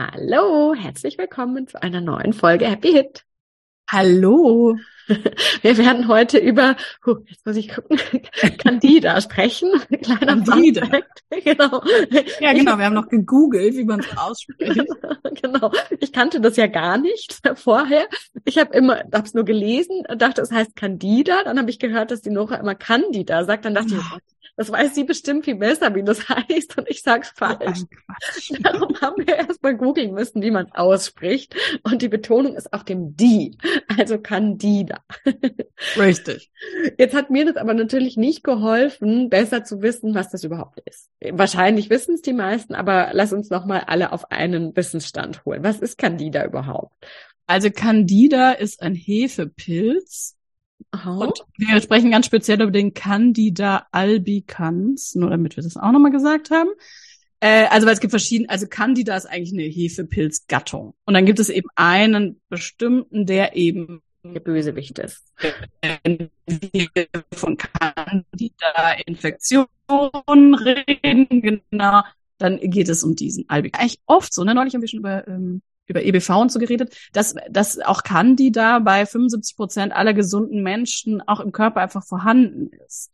Hallo, 0.00 0.76
herzlich 0.76 1.18
willkommen 1.18 1.66
zu 1.66 1.82
einer 1.82 2.00
neuen 2.00 2.32
Folge 2.32 2.68
Happy 2.68 2.92
Hit. 2.92 3.24
Hallo. 3.90 4.76
Wir 5.62 5.76
werden 5.76 6.06
heute 6.06 6.38
über, 6.38 6.76
huh, 7.04 7.16
jetzt 7.26 7.44
muss 7.44 7.56
ich 7.56 7.74
gucken, 7.74 7.98
Candida 8.58 9.20
sprechen. 9.20 9.72
Kleiner 10.02 10.44
Candida. 10.44 10.86
Genau. 11.30 11.82
Ja, 12.38 12.52
genau. 12.52 12.78
Wir 12.78 12.84
haben 12.84 12.94
noch 12.94 13.08
gegoogelt, 13.08 13.74
wie 13.74 13.82
man 13.82 13.98
es 13.98 14.16
ausspricht. 14.16 14.86
genau. 15.42 15.72
Ich 15.98 16.12
kannte 16.12 16.40
das 16.40 16.54
ja 16.56 16.68
gar 16.68 16.98
nicht 16.98 17.40
vorher. 17.56 18.06
Ich 18.44 18.56
habe 18.56 18.72
immer, 18.76 18.98
habe 19.12 19.26
es 19.26 19.34
nur 19.34 19.44
gelesen, 19.44 20.04
dachte, 20.16 20.42
es 20.42 20.52
heißt 20.52 20.76
Candida. 20.76 21.42
Dann 21.42 21.58
habe 21.58 21.70
ich 21.70 21.80
gehört, 21.80 22.12
dass 22.12 22.22
die 22.22 22.30
Nora 22.30 22.54
immer 22.54 22.76
Candida 22.76 23.42
sagt. 23.42 23.64
Dann 23.64 23.74
dachte 23.74 23.94
ich, 23.94 24.00
oh 24.14 24.18
das 24.58 24.72
weiß 24.72 24.92
sie 24.96 25.04
bestimmt 25.04 25.44
viel 25.44 25.54
besser, 25.54 25.94
wie 25.94 26.02
das 26.02 26.28
heißt, 26.28 26.76
und 26.76 26.90
ich 26.90 27.02
sag's 27.02 27.32
falsch. 27.34 27.84
Oh 27.84 28.56
Darum 28.60 29.00
haben 29.00 29.24
wir 29.24 29.36
erstmal 29.36 29.76
googeln 29.76 30.12
müssen, 30.12 30.42
wie 30.42 30.50
man 30.50 30.66
es 30.66 30.74
ausspricht. 30.74 31.54
Und 31.84 32.02
die 32.02 32.08
Betonung 32.08 32.56
ist 32.56 32.72
auf 32.72 32.82
dem 32.82 33.16
die, 33.16 33.56
also 33.96 34.18
Candida. 34.18 35.04
Richtig. 35.96 36.50
Jetzt 36.98 37.14
hat 37.14 37.30
mir 37.30 37.46
das 37.46 37.56
aber 37.56 37.72
natürlich 37.72 38.16
nicht 38.16 38.42
geholfen, 38.42 39.30
besser 39.30 39.62
zu 39.62 39.80
wissen, 39.80 40.16
was 40.16 40.30
das 40.30 40.42
überhaupt 40.42 40.80
ist. 40.86 41.08
Wahrscheinlich 41.30 41.88
wissen 41.88 42.16
es 42.16 42.22
die 42.22 42.32
meisten, 42.32 42.74
aber 42.74 43.10
lass 43.12 43.32
uns 43.32 43.50
nochmal 43.50 43.84
alle 43.86 44.10
auf 44.10 44.32
einen 44.32 44.74
Wissensstand 44.74 45.44
holen. 45.44 45.62
Was 45.62 45.78
ist 45.78 45.98
Candida 45.98 46.44
überhaupt? 46.44 46.96
Also 47.46 47.70
Candida 47.70 48.52
ist 48.52 48.82
ein 48.82 48.96
Hefepilz, 48.96 50.36
Aha. 50.90 51.16
Und 51.16 51.44
wir 51.56 51.80
sprechen 51.80 52.10
ganz 52.10 52.26
speziell 52.26 52.60
über 52.62 52.70
den 52.70 52.94
Candida 52.94 53.86
albicans, 53.92 55.14
nur 55.14 55.30
damit 55.30 55.56
wir 55.56 55.62
das 55.62 55.76
auch 55.76 55.92
nochmal 55.92 56.12
gesagt 56.12 56.50
haben. 56.50 56.70
Äh, 57.40 57.66
also 57.66 57.86
weil 57.86 57.94
es 57.94 58.00
gibt 58.00 58.10
verschiedene, 58.10 58.48
also 58.48 58.66
Candida 58.66 59.16
ist 59.16 59.26
eigentlich 59.26 59.52
eine 59.52 59.62
Hefepilzgattung. 59.62 60.94
Und 61.04 61.14
dann 61.14 61.26
gibt 61.26 61.38
es 61.38 61.50
eben 61.50 61.68
einen 61.76 62.40
bestimmten, 62.48 63.26
der 63.26 63.54
eben 63.54 64.02
der 64.24 64.40
Bösewicht 64.40 64.98
ist. 64.98 65.22
Wenn 65.80 66.30
wir 66.46 66.88
von 67.32 67.56
Candida-Infektionen 67.56 70.54
reden, 70.54 71.40
genau, 71.40 72.02
dann 72.38 72.58
geht 72.58 72.88
es 72.88 73.04
um 73.04 73.14
diesen 73.14 73.44
Albicans. 73.48 73.82
Eigentlich 73.82 74.00
oft 74.06 74.32
so, 74.32 74.42
ne? 74.44 74.54
Neulich 74.54 74.72
haben 74.74 74.80
wir 74.80 74.88
schon 74.88 75.00
über 75.00 75.28
ähm, 75.28 75.60
über 75.88 76.02
EBV 76.02 76.30
und 76.30 76.52
so 76.52 76.58
geredet, 76.58 76.96
dass, 77.12 77.34
dass 77.50 77.80
auch 77.80 78.02
Candida 78.02 78.78
bei 78.78 79.06
75 79.06 79.56
Prozent 79.56 79.92
aller 79.92 80.14
gesunden 80.14 80.62
Menschen 80.62 81.20
auch 81.26 81.40
im 81.40 81.52
Körper 81.52 81.80
einfach 81.80 82.04
vorhanden 82.04 82.70
ist. 82.86 83.10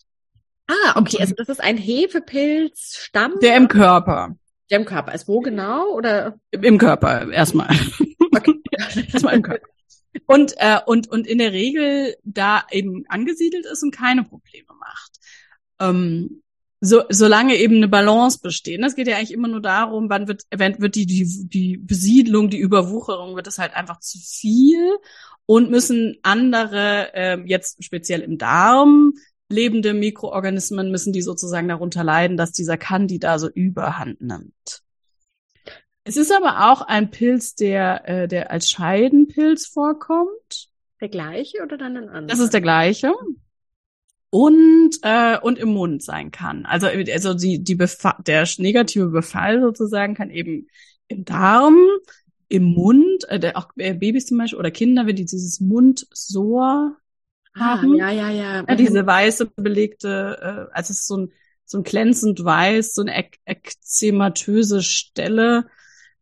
Ah, 0.66 0.98
okay, 0.98 1.18
also 1.20 1.34
das 1.36 1.48
ist 1.48 1.62
ein 1.62 1.76
Hefepilzstamm. 1.76 3.38
Der 3.40 3.56
im 3.56 3.68
Körper. 3.68 4.36
Der 4.70 4.78
im 4.78 4.86
Körper 4.86 5.12
ist 5.12 5.28
wo 5.28 5.40
genau 5.40 5.92
oder? 5.94 6.38
Im 6.50 6.78
Körper 6.78 7.30
erstmal. 7.30 7.68
Okay. 8.32 8.60
erstmal 9.12 9.34
im 9.34 9.42
Körper. 9.42 9.66
Und, 10.26 10.54
äh, 10.56 10.78
und, 10.86 11.08
und 11.08 11.26
in 11.26 11.38
der 11.38 11.52
Regel 11.52 12.16
da 12.22 12.64
eben 12.70 13.04
angesiedelt 13.08 13.66
ist 13.66 13.82
und 13.82 13.90
keine 13.90 14.24
Probleme 14.24 14.68
macht. 14.78 15.12
Ähm, 15.80 16.42
so, 16.84 17.02
solange 17.08 17.56
eben 17.56 17.76
eine 17.76 17.88
Balance 17.88 18.38
besteht. 18.40 18.80
Es 18.84 18.94
geht 18.94 19.08
ja 19.08 19.16
eigentlich 19.16 19.32
immer 19.32 19.48
nur 19.48 19.62
darum, 19.62 20.10
wann 20.10 20.28
wird, 20.28 20.42
wenn 20.54 20.80
wird 20.80 20.94
die, 20.94 21.06
die, 21.06 21.48
die 21.48 21.78
Besiedlung, 21.78 22.50
die 22.50 22.58
Überwucherung, 22.58 23.36
wird 23.36 23.46
es 23.46 23.58
halt 23.58 23.74
einfach 23.74 24.00
zu 24.00 24.18
viel 24.18 24.96
und 25.46 25.70
müssen 25.70 26.18
andere, 26.22 27.14
äh, 27.14 27.40
jetzt 27.46 27.82
speziell 27.82 28.20
im 28.20 28.36
Darm, 28.38 29.14
lebende 29.48 29.94
Mikroorganismen 29.94 30.90
müssen 30.90 31.12
die 31.12 31.22
sozusagen 31.22 31.68
darunter 31.68 32.04
leiden, 32.04 32.36
dass 32.36 32.52
dieser 32.52 32.76
Candida 32.76 33.38
so 33.38 33.48
überhand 33.48 34.20
nimmt. 34.20 34.82
Es 36.04 36.18
ist 36.18 36.32
aber 36.32 36.70
auch 36.70 36.82
ein 36.82 37.10
Pilz, 37.10 37.54
der, 37.54 38.06
äh, 38.08 38.28
der 38.28 38.50
als 38.50 38.68
Scheidenpilz 38.68 39.66
vorkommt. 39.66 40.68
Der 41.00 41.08
gleiche 41.08 41.62
oder 41.62 41.78
dann 41.78 41.96
ein 41.96 42.08
anderer? 42.08 42.26
Das 42.26 42.40
ist 42.40 42.52
der 42.52 42.60
gleiche 42.60 43.12
und 44.34 44.98
äh, 45.02 45.38
und 45.38 45.60
im 45.60 45.68
Mund 45.68 46.02
sein 46.02 46.32
kann. 46.32 46.66
Also 46.66 46.88
also 46.88 47.34
die 47.34 47.62
die 47.62 47.76
Befa 47.76 48.20
der 48.26 48.48
negative 48.58 49.10
Befall 49.10 49.60
sozusagen 49.60 50.16
kann 50.16 50.30
eben 50.30 50.66
im 51.06 51.24
Darm, 51.24 51.78
im 52.48 52.64
Mund, 52.64 53.28
äh, 53.28 53.38
der, 53.38 53.56
auch 53.56 53.68
äh, 53.76 53.94
Babys 53.94 54.26
zum 54.26 54.38
Beispiel 54.38 54.58
oder 54.58 54.72
Kinder, 54.72 55.06
wenn 55.06 55.14
die 55.14 55.24
dieses 55.24 55.60
Mundsor 55.60 56.96
ah, 57.54 57.60
haben, 57.60 57.94
ja 57.94 58.10
ja 58.10 58.28
ja, 58.30 58.64
ja 58.68 58.74
diese 58.74 59.06
weiße 59.06 59.52
belegte, 59.54 60.36
äh, 60.42 60.76
also 60.76 60.90
es 60.90 60.98
ist 60.98 61.06
so 61.06 61.18
ein 61.18 61.32
so 61.64 61.78
ein 61.78 61.84
glänzend 61.84 62.44
weiß, 62.44 62.92
so 62.92 63.02
eine 63.02 63.14
ek 63.14 63.38
ekzematöse 63.44 64.82
Stelle, 64.82 65.68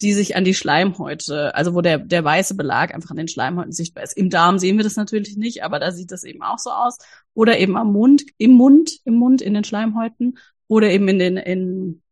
die 0.00 0.12
sich 0.12 0.34
an 0.36 0.44
die 0.44 0.54
Schleimhäute, 0.54 1.54
also 1.54 1.74
wo 1.74 1.80
der, 1.80 1.98
der 1.98 2.24
weiße 2.24 2.56
Belag 2.56 2.94
einfach 2.94 3.10
an 3.10 3.16
den 3.16 3.28
Schleimhäuten 3.28 3.72
sichtbar 3.72 4.02
ist. 4.02 4.16
Im 4.16 4.30
Darm 4.30 4.58
sehen 4.58 4.76
wir 4.76 4.84
das 4.84 4.96
natürlich 4.96 5.36
nicht, 5.36 5.62
aber 5.62 5.78
da 5.78 5.92
sieht 5.92 6.10
das 6.10 6.24
eben 6.24 6.42
auch 6.42 6.58
so 6.58 6.70
aus. 6.70 6.98
Oder 7.34 7.58
eben 7.58 7.76
am 7.76 7.92
Mund, 7.92 8.24
im 8.38 8.52
Mund, 8.52 8.90
im 9.04 9.14
Mund, 9.14 9.42
in 9.42 9.54
den 9.54 9.64
Schleimhäuten 9.64 10.38
oder 10.66 10.90
eben 10.90 11.06
in 11.08 11.18
den, 11.18 11.36
in, 11.36 12.02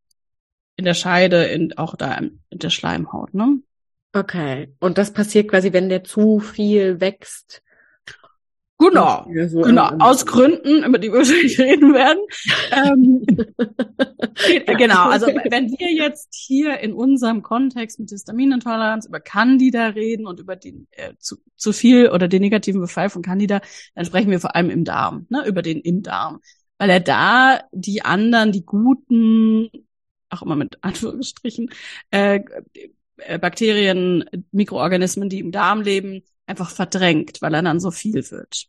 in 0.76 0.84
der 0.84 0.94
Scheide, 0.94 1.44
in, 1.44 1.76
auch 1.78 1.94
da 1.96 2.14
in 2.16 2.40
der 2.50 2.70
Schleimhaut, 2.70 3.34
ne? 3.34 3.60
Okay. 4.12 4.74
Und 4.80 4.98
das 4.98 5.12
passiert 5.12 5.48
quasi, 5.48 5.72
wenn 5.72 5.88
der 5.88 6.02
zu 6.02 6.40
viel 6.40 7.00
wächst 7.00 7.62
Genau, 8.80 9.26
so 9.48 9.60
genau. 9.60 9.90
Aus 9.98 10.24
Gründen, 10.24 10.84
über 10.84 10.98
die 10.98 11.08
wir 11.08 11.18
wahrscheinlich 11.18 11.58
reden 11.60 11.92
werden. 11.92 12.20
ähm, 12.72 13.26
genau, 14.78 15.10
also 15.10 15.26
wenn 15.26 15.68
wir 15.68 15.92
jetzt 15.92 16.34
hier 16.34 16.80
in 16.80 16.94
unserem 16.94 17.42
Kontext 17.42 18.00
mit 18.00 18.08
Histaminintoleranz 18.08 19.04
über 19.04 19.20
Candida 19.20 19.88
reden 19.88 20.26
und 20.26 20.40
über 20.40 20.56
den 20.56 20.88
äh, 20.92 21.12
zu, 21.18 21.36
zu 21.56 21.74
viel 21.74 22.08
oder 22.08 22.26
den 22.26 22.40
negativen 22.40 22.80
Befall 22.80 23.10
von 23.10 23.20
Candida, 23.20 23.60
dann 23.94 24.06
sprechen 24.06 24.30
wir 24.30 24.40
vor 24.40 24.56
allem 24.56 24.70
im 24.70 24.84
Darm, 24.84 25.26
ne, 25.28 25.46
über 25.46 25.60
den 25.60 25.80
im 25.80 26.02
Darm. 26.02 26.40
Weil 26.78 26.88
er 26.88 27.00
da 27.00 27.60
die 27.72 28.02
anderen, 28.02 28.50
die 28.50 28.64
guten, 28.64 29.68
auch 30.30 30.40
immer 30.40 30.56
mit 30.56 30.78
Anführungsstrichen, 30.80 31.68
äh, 32.10 32.40
äh 33.18 33.38
Bakterien, 33.38 34.24
Mikroorganismen, 34.52 35.28
die 35.28 35.40
im 35.40 35.52
Darm 35.52 35.82
leben, 35.82 36.22
einfach 36.50 36.70
verdrängt, 36.70 37.40
weil 37.40 37.54
er 37.54 37.62
dann 37.62 37.80
so 37.80 37.90
viel 37.90 38.30
wird. 38.30 38.66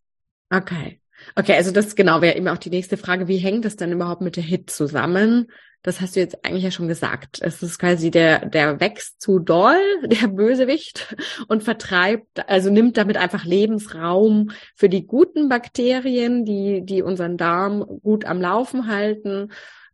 Okay. 0.50 1.02
Okay, 1.36 1.54
also 1.54 1.72
das 1.72 1.96
genau 1.96 2.22
wäre 2.22 2.36
eben 2.36 2.48
auch 2.48 2.58
die 2.58 2.70
nächste 2.70 2.98
Frage. 2.98 3.28
Wie 3.28 3.38
hängt 3.38 3.66
das 3.66 3.76
denn 3.76 3.92
überhaupt 3.92 4.22
mit 4.22 4.36
der 4.36 4.44
Hit 4.44 4.70
zusammen? 4.70 5.48
Das 5.84 6.00
hast 6.00 6.16
du 6.16 6.20
jetzt 6.20 6.46
eigentlich 6.46 6.64
ja 6.64 6.72
schon 6.72 6.88
gesagt. 6.88 7.40
Es 7.42 7.64
ist 7.64 7.80
quasi 7.80 8.12
der, 8.12 8.46
der 8.46 8.80
wächst 8.80 9.20
zu 9.20 9.40
doll, 9.40 9.80
der 10.04 10.28
Bösewicht, 10.28 11.16
und 11.48 11.64
vertreibt, 11.64 12.48
also 12.50 12.70
nimmt 12.70 12.98
damit 12.98 13.18
einfach 13.18 13.46
Lebensraum 13.46 14.52
für 14.76 14.90
die 14.90 15.08
guten 15.08 15.50
Bakterien, 15.50 16.46
die, 16.46 16.86
die 16.86 17.02
unseren 17.02 17.38
Darm 17.38 17.84
gut 18.04 18.26
am 18.26 18.42
Laufen 18.42 18.88
halten. 18.88 19.52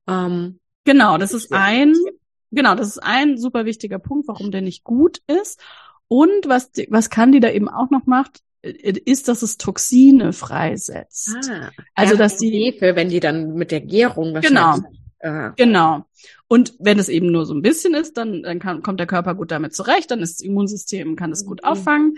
Ähm, 0.07 0.59
genau, 0.83 1.17
das 1.17 1.33
ist 1.33 1.53
ein, 1.53 1.93
genau, 2.51 2.75
das 2.75 2.87
ist 2.87 2.99
ein 2.99 3.37
super 3.37 3.65
wichtiger 3.65 3.99
Punkt, 3.99 4.27
warum 4.27 4.51
der 4.51 4.61
nicht 4.61 4.83
gut 4.83 5.19
ist. 5.27 5.61
Und 6.07 6.47
was, 6.47 6.71
was 6.89 7.09
Candida 7.09 7.51
eben 7.51 7.69
auch 7.69 7.89
noch 7.89 8.05
macht, 8.05 8.39
ist, 8.61 9.27
dass 9.27 9.41
es 9.41 9.57
Toxine 9.57 10.33
freisetzt. 10.33 11.37
Ah, 11.49 11.69
also 11.95 12.15
dass 12.15 12.37
die 12.37 12.49
Hefe, 12.49 12.95
wenn 12.95 13.09
die 13.09 13.19
dann 13.19 13.53
mit 13.53 13.71
der 13.71 13.81
Gärung 13.81 14.33
genau 14.41 14.77
Ah. 15.21 15.53
Genau. 15.57 16.05
Und 16.47 16.73
wenn 16.79 16.99
es 16.99 17.09
eben 17.09 17.31
nur 17.31 17.45
so 17.45 17.53
ein 17.53 17.61
bisschen 17.61 17.93
ist, 17.93 18.17
dann, 18.17 18.43
dann 18.43 18.59
kann, 18.59 18.81
kommt 18.81 18.99
der 18.99 19.07
Körper 19.07 19.35
gut 19.35 19.51
damit 19.51 19.73
zurecht, 19.73 20.11
dann 20.11 20.19
ist 20.19 20.39
das 20.39 20.45
Immunsystem, 20.45 21.15
kann 21.15 21.31
es 21.31 21.45
gut 21.45 21.61
mhm. 21.63 21.69
auffangen. 21.69 22.17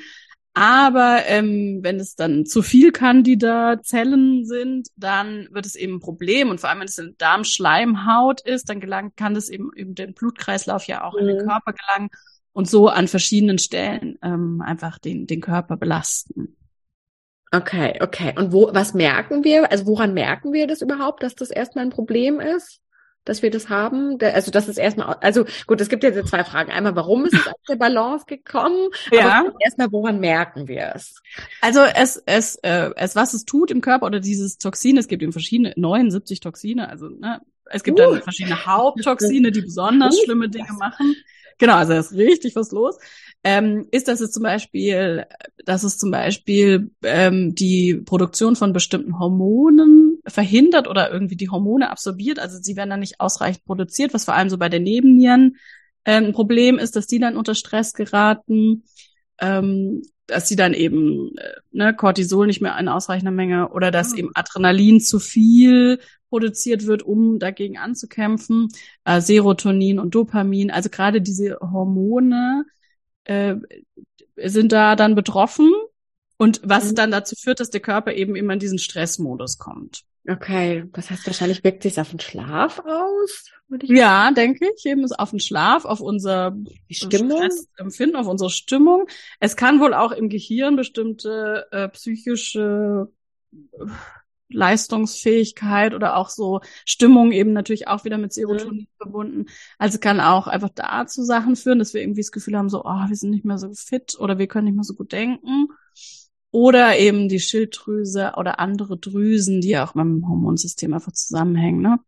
Aber 0.54 1.24
ähm, 1.28 1.80
wenn 1.84 2.00
es 2.00 2.16
dann 2.16 2.46
zu 2.46 2.62
viel 2.62 2.92
Candida-Zellen 2.92 4.46
sind, 4.46 4.90
dann 4.96 5.48
wird 5.52 5.66
es 5.66 5.76
eben 5.76 5.96
ein 5.96 6.00
Problem. 6.00 6.50
Und 6.50 6.60
vor 6.60 6.70
allem, 6.70 6.80
wenn 6.80 6.88
es 6.88 7.00
eine 7.00 7.14
Darmschleimhaut 7.14 8.42
ist, 8.42 8.70
dann 8.70 8.80
gelangt, 8.80 9.16
kann 9.16 9.36
das 9.36 9.50
eben 9.50 9.72
über 9.74 9.94
den 9.94 10.14
Blutkreislauf 10.14 10.86
ja 10.86 11.04
auch 11.04 11.14
mhm. 11.14 11.20
in 11.20 11.28
den 11.28 11.38
mhm. 11.38 11.50
Körper 11.50 11.74
gelangen 11.74 12.10
und 12.60 12.70
so 12.70 12.90
an 12.90 13.08
verschiedenen 13.08 13.58
Stellen 13.58 14.20
ähm, 14.22 14.62
einfach 14.62 15.00
den, 15.00 15.28
den 15.28 15.40
Körper 15.40 15.78
belasten. 15.78 16.58
Okay, 17.54 17.98
okay. 18.02 18.34
Und 18.36 18.52
wo, 18.52 18.70
was 18.74 18.94
merken 18.94 19.46
wir? 19.46 19.72
Also 19.72 19.88
woran 19.88 20.14
merken 20.14 20.52
wir 20.52 20.68
das 20.68 20.82
überhaupt, 20.82 21.24
dass 21.24 21.36
das 21.36 21.52
erstmal 21.52 21.86
ein 21.86 21.90
Problem 21.90 22.42
ist? 22.42 22.82
Dass 23.24 23.42
wir 23.42 23.50
das 23.50 23.70
haben? 23.70 24.18
Also 24.22 24.52
das 24.52 24.68
ist 24.68 24.78
erstmal, 24.78 25.16
also 25.22 25.46
gut, 25.68 25.80
es 25.80 25.88
gibt 25.88 26.04
jetzt 26.04 26.28
zwei 26.28 26.44
Fragen. 26.44 26.70
Einmal, 26.70 26.98
warum 26.98 27.24
ist 27.24 27.34
es 27.34 27.48
aus 27.48 27.54
der 27.70 27.78
Balance 27.78 28.26
gekommen? 28.28 28.90
Ja. 29.10 29.40
Aber 29.40 29.54
erstmal, 29.64 29.90
woran 29.94 30.20
merken 30.20 30.68
wir 30.68 30.92
es? 30.96 31.22
Also 31.62 31.80
es, 31.80 32.22
es, 32.26 32.56
äh, 32.58 32.90
es, 32.98 33.16
was 33.16 33.34
es 33.34 33.46
tut 33.46 33.72
im 33.72 33.80
Körper 33.80 34.06
oder 34.06 34.20
dieses 34.20 34.58
Toxin, 34.58 34.98
es 34.98 35.08
gibt 35.08 35.24
eben 35.24 35.32
verschiedene, 35.32 35.74
79 35.78 36.42
Toxine, 36.42 36.90
also 36.90 37.08
ne, 37.08 37.40
es 37.72 37.84
gibt 37.84 38.02
uh. 38.02 38.04
dann 38.04 38.22
verschiedene 38.22 38.66
Haupttoxine, 38.66 39.50
die 39.52 39.62
besonders 39.62 40.20
schlimme 40.20 40.50
Dinge 40.50 40.74
machen. 40.74 41.16
Genau, 41.60 41.76
also 41.76 41.94
da 41.94 42.00
ist 42.00 42.14
richtig 42.14 42.56
was 42.56 42.72
los 42.72 42.98
ähm, 43.44 43.88
ist, 43.92 44.08
dass 44.08 44.20
es 44.20 44.32
zum 44.32 44.44
Beispiel, 44.44 45.26
dass 45.66 45.84
es 45.84 45.98
zum 45.98 46.12
Beispiel 46.12 46.92
ähm, 47.04 47.56
die 47.56 47.96
Produktion 47.96 48.56
von 48.56 48.74
bestimmten 48.74 49.18
Hormonen 49.18 50.20
verhindert 50.28 50.88
oder 50.88 51.12
irgendwie 51.12 51.38
die 51.38 51.50
Hormone 51.50 51.90
absorbiert. 51.90 52.40
Also 52.40 52.58
sie 52.62 52.76
werden 52.76 52.90
dann 52.90 53.00
nicht 53.00 53.22
ausreichend 53.22 53.64
produziert, 53.64 54.14
was 54.14 54.26
vor 54.26 54.34
allem 54.34 54.50
so 54.50 54.58
bei 54.58 54.68
den 54.68 54.84
Nebennieren 54.84 55.56
äh, 56.04 56.16
ein 56.16 56.34
Problem 56.34 56.78
ist, 56.78 56.98
dass 56.98 57.08
die 57.08 57.20
dann 57.20 57.38
unter 57.38 57.56
Stress 57.56 57.94
geraten. 57.94 58.84
Ähm, 59.40 60.02
dass 60.30 60.48
sie 60.48 60.56
dann 60.56 60.74
eben 60.74 61.38
äh, 61.38 61.54
ne, 61.72 61.94
Cortisol 61.96 62.48
nicht 62.48 62.62
mehr 62.62 62.78
in 62.78 62.88
ausreichender 62.88 63.32
Menge 63.32 63.70
oder 63.70 63.92
dass 63.92 64.14
ah. 64.14 64.18
eben 64.18 64.32
Adrenalin 64.34 65.00
zu 65.00 65.20
viel 65.20 66.00
produziert 66.30 66.86
wird, 66.86 67.04
um 67.04 67.40
dagegen 67.40 67.78
anzukämpfen, 67.78 68.70
äh, 69.04 69.20
Serotonin 69.20 70.00
und 70.00 70.14
Dopamin, 70.16 70.72
also 70.72 70.90
gerade 70.90 71.22
diese 71.22 71.58
Hormone, 71.60 72.66
äh, 73.24 73.56
sind 74.36 74.72
da 74.72 74.96
dann 74.96 75.16
betroffen 75.16 75.74
und 76.38 76.62
was 76.64 76.92
mhm. 76.92 76.96
dann 76.96 77.12
dazu 77.12 77.36
führt, 77.36 77.60
dass 77.60 77.70
der 77.70 77.82
Körper 77.82 78.14
eben 78.14 78.36
immer 78.36 78.54
in 78.54 78.60
diesen 78.60 78.80
Stressmodus 78.80 79.58
kommt. 79.58 80.04
Okay, 80.28 80.86
das 80.94 81.10
heißt 81.10 81.26
wahrscheinlich 81.26 81.64
wirkt 81.64 81.84
sich 81.84 82.00
auf 82.00 82.10
den 82.10 82.20
Schlaf 82.20 82.80
aus? 82.80 83.52
ja, 83.84 84.32
denke 84.32 84.68
ich, 84.76 84.86
eben 84.86 85.04
ist 85.04 85.18
auf 85.18 85.30
den 85.30 85.40
Schlaf, 85.40 85.86
auf 85.86 86.02
unser 86.02 86.58
Empfinden, 87.78 88.16
auf 88.16 88.28
unsere 88.28 88.50
Stimmung. 88.50 89.08
Es 89.40 89.56
kann 89.56 89.80
wohl 89.80 89.94
auch 89.94 90.12
im 90.12 90.30
Gehirn 90.30 90.76
bestimmte 90.76 91.68
äh, 91.72 91.88
psychische 91.90 93.10
Leistungsfähigkeit 94.50 95.94
oder 95.94 96.16
auch 96.16 96.30
so 96.30 96.62
Stimmung 96.86 97.32
eben 97.32 97.54
natürlich 97.54 97.88
auch 97.88 98.04
wieder 98.04 98.18
mit 98.18 98.34
Serotonin 98.34 98.82
mhm. 98.82 98.98
verbunden. 98.98 99.46
Also 99.78 100.00
kann 100.00 100.20
auch 100.20 100.48
einfach 100.48 100.70
dazu 100.74 101.24
Sachen 101.24 101.56
führen, 101.56 101.80
dass 101.80 101.94
wir 101.94 102.02
irgendwie 102.02 102.22
das 102.22 102.32
Gefühl 102.32 102.58
haben, 102.58 102.70
so, 102.70 102.84
oh, 102.84 103.08
wir 103.08 103.16
sind 103.16 103.30
nicht 103.30 103.46
mehr 103.46 103.60
so 103.60 103.72
fit 103.74 104.16
oder 104.20 104.38
wir 104.40 104.48
können 104.48 104.66
nicht 104.66 104.76
mehr 104.76 104.84
so 104.84 104.96
gut 104.96 105.12
denken. 105.12 105.68
Oder 106.52 106.98
eben 106.98 107.30
die 107.30 107.40
Schilddrüse 107.40 108.34
oder 108.38 108.60
andere 108.60 108.98
Drüsen, 108.98 109.62
die 109.62 109.70
ja 109.70 109.86
auch 109.86 109.94
mit 109.94 110.04
dem 110.04 110.28
Hormonsystem 110.28 110.94
einfach 110.94 111.12
zusammenhängen, 111.12 111.82
ne, 111.82 112.00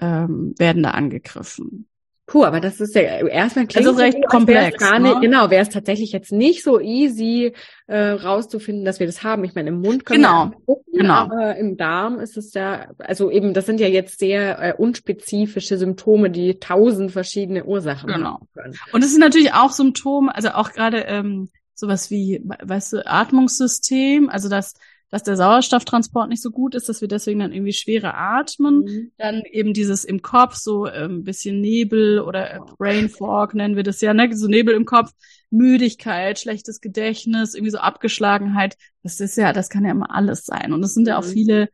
ähm, 0.00 0.54
werden 0.58 0.82
da 0.82 0.90
angegriffen. 0.90 1.88
Puh, 2.28 2.44
aber 2.44 2.60
das 2.60 2.78
ist 2.78 2.94
ja 2.94 3.00
erstmal 3.00 3.66
klingt 3.66 3.88
also 3.88 3.98
recht 3.98 4.18
so, 4.20 4.28
komplex. 4.28 4.78
Nicht, 4.78 5.00
ne? 5.00 5.18
Genau, 5.22 5.48
wäre 5.48 5.62
es 5.62 5.70
tatsächlich 5.70 6.12
jetzt 6.12 6.30
nicht 6.30 6.62
so 6.62 6.78
easy 6.78 7.54
äh, 7.86 8.10
rauszufinden, 8.10 8.84
dass 8.84 9.00
wir 9.00 9.06
das 9.06 9.24
haben. 9.24 9.44
Ich 9.44 9.54
meine, 9.54 9.70
im 9.70 9.80
Mund 9.80 10.04
können 10.04 10.22
genau, 10.22 10.50
wir 10.50 10.58
gucken, 10.66 10.92
genau. 10.92 11.14
aber 11.14 11.56
im 11.56 11.78
Darm 11.78 12.20
ist 12.20 12.36
es 12.36 12.52
ja, 12.52 12.90
also 12.98 13.30
eben, 13.30 13.54
das 13.54 13.64
sind 13.64 13.80
ja 13.80 13.88
jetzt 13.88 14.18
sehr 14.18 14.62
äh, 14.62 14.74
unspezifische 14.76 15.78
Symptome, 15.78 16.28
die 16.28 16.58
tausend 16.58 17.12
verschiedene 17.12 17.64
Ursachen 17.64 18.12
genau. 18.12 18.34
haben 18.34 18.48
können. 18.54 18.76
Und 18.92 19.02
es 19.02 19.10
sind 19.10 19.20
natürlich 19.20 19.54
auch 19.54 19.70
Symptome, 19.70 20.34
also 20.34 20.50
auch 20.50 20.72
gerade 20.72 21.06
ähm, 21.08 21.48
sowas 21.78 22.10
wie, 22.10 22.42
weißt 22.44 22.94
du, 22.94 23.06
Atmungssystem, 23.06 24.28
also 24.28 24.48
das 24.48 24.74
dass 25.10 25.22
der 25.22 25.36
Sauerstofftransport 25.36 26.28
nicht 26.28 26.42
so 26.42 26.50
gut 26.50 26.74
ist, 26.74 26.88
dass 26.88 27.00
wir 27.00 27.08
deswegen 27.08 27.40
dann 27.40 27.52
irgendwie 27.52 27.72
schwerer 27.72 28.14
atmen. 28.14 28.80
Mhm. 28.80 29.12
Dann 29.16 29.42
eben 29.50 29.72
dieses 29.72 30.04
im 30.04 30.20
Kopf, 30.20 30.56
so 30.56 30.84
ein 30.84 31.10
ähm, 31.10 31.24
bisschen 31.24 31.60
Nebel 31.60 32.20
oder 32.20 32.54
äh, 32.54 32.60
Brain 32.76 33.08
Fog 33.08 33.54
nennen 33.54 33.76
wir 33.76 33.82
das 33.82 34.00
ja, 34.00 34.12
ne? 34.12 34.28
so 34.36 34.48
Nebel 34.48 34.74
im 34.74 34.84
Kopf, 34.84 35.12
Müdigkeit, 35.50 36.38
schlechtes 36.38 36.80
Gedächtnis, 36.80 37.54
irgendwie 37.54 37.70
so 37.70 37.78
Abgeschlagenheit. 37.78 38.76
Das 39.02 39.20
ist 39.20 39.36
ja, 39.36 39.52
das 39.52 39.70
kann 39.70 39.84
ja 39.84 39.92
immer 39.92 40.14
alles 40.14 40.44
sein. 40.44 40.72
Und 40.72 40.82
es 40.84 40.92
sind 40.92 41.08
ja 41.08 41.18
auch 41.18 41.24
mhm. 41.24 41.32
viele 41.32 41.68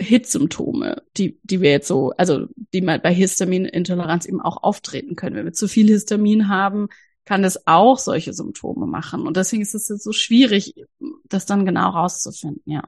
Hitsymptome, 0.00 1.02
die, 1.16 1.38
die 1.42 1.60
wir 1.60 1.70
jetzt 1.70 1.86
so, 1.86 2.12
also 2.16 2.46
die 2.72 2.80
mal 2.80 2.98
bei 2.98 3.14
Histaminintoleranz 3.14 4.24
eben 4.26 4.40
auch 4.40 4.62
auftreten 4.62 5.16
können. 5.16 5.36
Wenn 5.36 5.44
wir 5.44 5.52
zu 5.52 5.68
viel 5.68 5.88
Histamin 5.88 6.48
haben, 6.48 6.88
kann 7.24 7.44
es 7.44 7.66
auch 7.66 7.98
solche 7.98 8.32
Symptome 8.32 8.86
machen. 8.86 9.26
Und 9.26 9.36
deswegen 9.36 9.62
ist 9.62 9.74
es 9.74 9.88
jetzt 9.88 10.04
so 10.04 10.12
schwierig, 10.12 10.74
das 11.24 11.46
dann 11.46 11.64
genau 11.64 11.90
rauszufinden, 11.90 12.62
ja. 12.66 12.82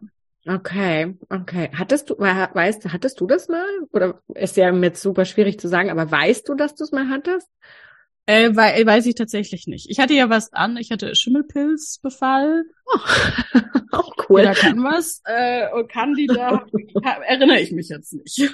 Okay, 0.48 1.16
okay. 1.28 1.70
Hattest 1.74 2.10
du, 2.10 2.18
weißt, 2.18 2.92
hattest 2.92 3.20
du 3.20 3.26
das 3.26 3.48
mal? 3.48 3.66
Oder 3.92 4.20
ist 4.34 4.56
ja 4.56 4.72
jetzt 4.72 5.02
super 5.02 5.24
schwierig 5.24 5.58
zu 5.58 5.66
sagen, 5.68 5.90
aber 5.90 6.08
weißt 6.08 6.48
du, 6.48 6.54
dass 6.54 6.76
du 6.76 6.84
es 6.84 6.92
mal 6.92 7.08
hattest? 7.08 7.48
Äh, 8.26 8.54
weil, 8.54 8.84
weiß 8.84 9.06
ich 9.06 9.14
tatsächlich 9.14 9.66
nicht. 9.66 9.88
Ich 9.88 9.98
hatte 10.00 10.14
ja 10.14 10.28
was 10.28 10.52
an, 10.52 10.76
ich 10.76 10.90
hatte 10.90 11.14
Schimmelpilzbefall. 11.14 12.64
Oh, 12.86 12.98
auch 13.92 14.12
cool. 14.28 14.42
Da 14.42 14.52
kann 14.52 14.82
was. 14.82 15.20
Äh, 15.24 15.68
und 15.72 15.88
Candida 15.88 16.64
erinnere 17.26 17.60
ich 17.60 17.72
mich 17.72 17.88
jetzt 17.88 18.12
nicht. 18.12 18.52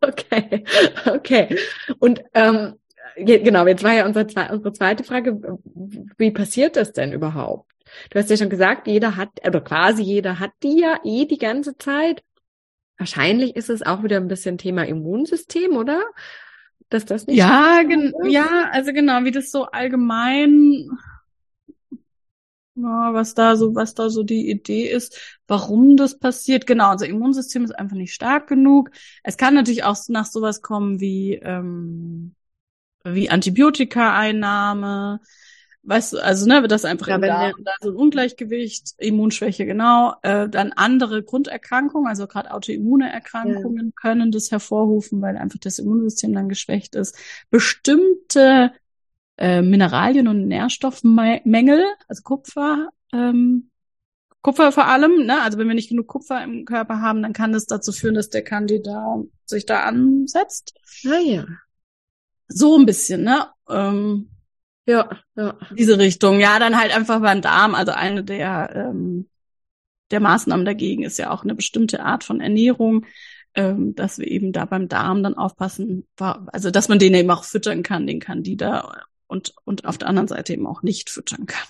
Okay, 0.00 0.64
okay. 1.06 1.58
Und 1.98 2.22
ähm, 2.34 2.74
genau, 3.16 3.66
jetzt 3.66 3.84
war 3.84 3.92
ja 3.92 4.06
unsere, 4.06 4.26
unsere 4.52 4.72
zweite 4.72 5.04
Frage, 5.04 5.58
wie 6.18 6.30
passiert 6.30 6.76
das 6.76 6.92
denn 6.92 7.12
überhaupt? 7.12 7.70
Du 8.10 8.18
hast 8.18 8.30
ja 8.30 8.36
schon 8.36 8.50
gesagt, 8.50 8.86
jeder 8.86 9.16
hat, 9.16 9.30
oder 9.46 9.60
quasi 9.60 10.02
jeder 10.02 10.38
hat 10.38 10.52
die 10.62 10.80
ja 10.80 11.00
eh 11.04 11.26
die 11.26 11.38
ganze 11.38 11.76
Zeit. 11.76 12.22
Wahrscheinlich 12.98 13.56
ist 13.56 13.70
es 13.70 13.82
auch 13.82 14.02
wieder 14.02 14.18
ein 14.18 14.28
bisschen 14.28 14.58
Thema 14.58 14.86
Immunsystem, 14.86 15.76
oder? 15.76 16.02
Dass 16.88 17.04
das 17.04 17.26
nicht. 17.26 17.36
Ja, 17.36 17.82
ja, 18.24 18.68
also 18.72 18.92
genau, 18.92 19.24
wie 19.24 19.30
das 19.30 19.50
so 19.50 19.64
allgemein, 19.64 20.90
ja, 22.74 23.14
was 23.14 23.34
da 23.34 23.56
so, 23.56 23.74
was 23.74 23.94
da 23.94 24.10
so 24.10 24.22
die 24.22 24.50
Idee 24.50 24.90
ist, 24.90 25.38
warum 25.46 25.96
das 25.96 26.18
passiert. 26.18 26.66
Genau, 26.66 26.92
unser 26.92 27.06
Immunsystem 27.06 27.64
ist 27.64 27.72
einfach 27.72 27.96
nicht 27.96 28.12
stark 28.12 28.48
genug. 28.48 28.90
Es 29.22 29.36
kann 29.36 29.54
natürlich 29.54 29.84
auch 29.84 29.96
nach 30.08 30.26
sowas 30.26 30.62
kommen 30.62 31.00
wie 31.00 31.34
ähm, 31.34 32.34
wie 33.04 33.30
Antibiotika-Einnahme, 33.30 35.20
weißt 35.82 36.12
du, 36.12 36.18
also 36.18 36.46
ne, 36.46 36.60
wird 36.60 36.72
das 36.72 36.84
einfach 36.84 37.08
ja, 37.08 37.16
im 37.16 37.22
Darm, 37.22 37.52
da 37.64 37.72
so 37.80 37.90
ein 37.90 37.96
Ungleichgewicht, 37.96 38.94
Immunschwäche, 38.98 39.66
genau, 39.66 40.14
äh, 40.22 40.48
dann 40.48 40.72
andere 40.72 41.22
Grunderkrankungen, 41.22 42.08
also 42.08 42.26
gerade 42.26 42.52
autoimmune 42.52 43.10
Erkrankungen 43.12 43.86
ja. 43.86 43.92
können 44.00 44.30
das 44.30 44.50
hervorrufen, 44.50 45.22
weil 45.22 45.36
einfach 45.36 45.58
das 45.58 45.78
Immunsystem 45.78 46.32
dann 46.34 46.48
geschwächt 46.48 46.94
ist. 46.94 47.16
Bestimmte 47.50 48.72
äh, 49.36 49.62
Mineralien 49.62 50.28
und 50.28 50.46
Nährstoffmängel, 50.46 51.84
also 52.08 52.22
Kupfer, 52.22 52.90
ähm, 53.12 53.70
Kupfer 54.42 54.72
vor 54.72 54.86
allem, 54.86 55.26
ne? 55.26 55.42
Also 55.42 55.58
wenn 55.58 55.68
wir 55.68 55.74
nicht 55.74 55.90
genug 55.90 56.06
Kupfer 56.06 56.42
im 56.42 56.64
Körper 56.64 57.00
haben, 57.00 57.22
dann 57.22 57.34
kann 57.34 57.52
das 57.52 57.66
dazu 57.66 57.92
führen, 57.92 58.14
dass 58.14 58.30
der 58.30 58.42
Candida 58.42 59.22
sich 59.44 59.66
da 59.66 59.80
ansetzt. 59.82 60.74
Ah, 61.06 61.18
ja. 61.18 61.44
So 62.52 62.76
ein 62.76 62.84
bisschen, 62.84 63.22
ne? 63.22 63.46
Ähm, 63.68 64.28
ja, 64.86 65.08
ja. 65.36 65.56
Diese 65.76 65.98
Richtung. 65.98 66.40
Ja, 66.40 66.58
dann 66.58 66.78
halt 66.78 66.94
einfach 66.94 67.20
beim 67.20 67.42
Darm. 67.42 67.74
Also 67.74 67.92
eine 67.92 68.24
der, 68.24 68.72
ähm, 68.74 69.28
der 70.10 70.20
Maßnahmen 70.20 70.66
dagegen 70.66 71.04
ist 71.04 71.18
ja 71.18 71.30
auch 71.30 71.44
eine 71.44 71.54
bestimmte 71.54 72.02
Art 72.02 72.24
von 72.24 72.40
Ernährung, 72.40 73.06
ähm, 73.54 73.94
dass 73.94 74.18
wir 74.18 74.26
eben 74.26 74.52
da 74.52 74.64
beim 74.64 74.88
Darm 74.88 75.22
dann 75.22 75.34
aufpassen, 75.34 76.06
also 76.18 76.70
dass 76.70 76.88
man 76.88 76.98
den 76.98 77.14
eben 77.14 77.30
auch 77.30 77.44
füttern 77.44 77.82
kann, 77.82 78.06
den 78.06 78.20
Candida 78.20 79.04
und, 79.28 79.54
und 79.64 79.84
auf 79.84 79.98
der 79.98 80.08
anderen 80.08 80.28
Seite 80.28 80.52
eben 80.52 80.66
auch 80.66 80.82
nicht 80.82 81.08
füttern 81.08 81.46
kann. 81.46 81.66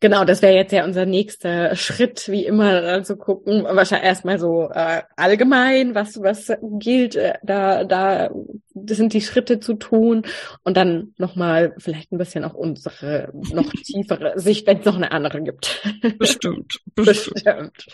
Genau, 0.00 0.24
das 0.24 0.42
wäre 0.42 0.54
jetzt 0.54 0.72
ja 0.72 0.84
unser 0.84 1.06
nächster 1.06 1.76
Schritt, 1.76 2.28
wie 2.28 2.44
immer 2.44 2.80
dann 2.80 3.04
zu 3.04 3.16
gucken, 3.16 3.62
wahrscheinlich 3.62 4.08
erstmal 4.08 4.40
so 4.40 4.68
äh, 4.72 5.02
allgemein, 5.14 5.94
was 5.94 6.20
was 6.20 6.50
gilt 6.80 7.14
äh, 7.14 7.34
da 7.44 7.84
da 7.84 8.30
sind 8.86 9.12
die 9.12 9.20
Schritte 9.20 9.60
zu 9.60 9.74
tun 9.74 10.22
und 10.64 10.76
dann 10.76 11.14
nochmal 11.16 11.74
vielleicht 11.78 12.10
ein 12.10 12.18
bisschen 12.18 12.44
auch 12.44 12.54
unsere 12.54 13.30
noch 13.52 13.70
tiefere 13.84 14.38
Sicht, 14.38 14.66
wenn 14.66 14.78
es 14.78 14.84
noch 14.84 14.96
eine 14.96 15.12
andere 15.12 15.42
gibt. 15.42 15.80
Bestimmt. 16.18 16.80
Bestimmt. 16.96 17.86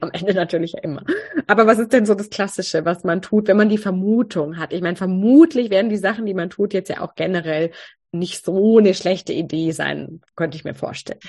Am 0.00 0.10
Ende 0.12 0.34
natürlich 0.34 0.72
ja 0.72 0.80
immer. 0.80 1.04
Aber 1.48 1.66
was 1.66 1.78
ist 1.80 1.92
denn 1.92 2.06
so 2.06 2.14
das 2.14 2.30
Klassische, 2.30 2.84
was 2.84 3.02
man 3.02 3.20
tut, 3.20 3.48
wenn 3.48 3.56
man 3.56 3.68
die 3.68 3.78
Vermutung 3.78 4.58
hat? 4.58 4.72
Ich 4.72 4.80
meine, 4.80 4.96
vermutlich 4.96 5.70
werden 5.70 5.90
die 5.90 5.96
Sachen, 5.96 6.26
die 6.26 6.34
man 6.34 6.50
tut, 6.50 6.72
jetzt 6.72 6.88
ja 6.88 7.00
auch 7.00 7.14
generell 7.14 7.70
nicht 8.12 8.44
so 8.44 8.78
eine 8.78 8.94
schlechte 8.94 9.32
Idee 9.32 9.72
sein, 9.72 10.20
könnte 10.36 10.56
ich 10.56 10.64
mir 10.64 10.74
vorstellen. 10.74 11.20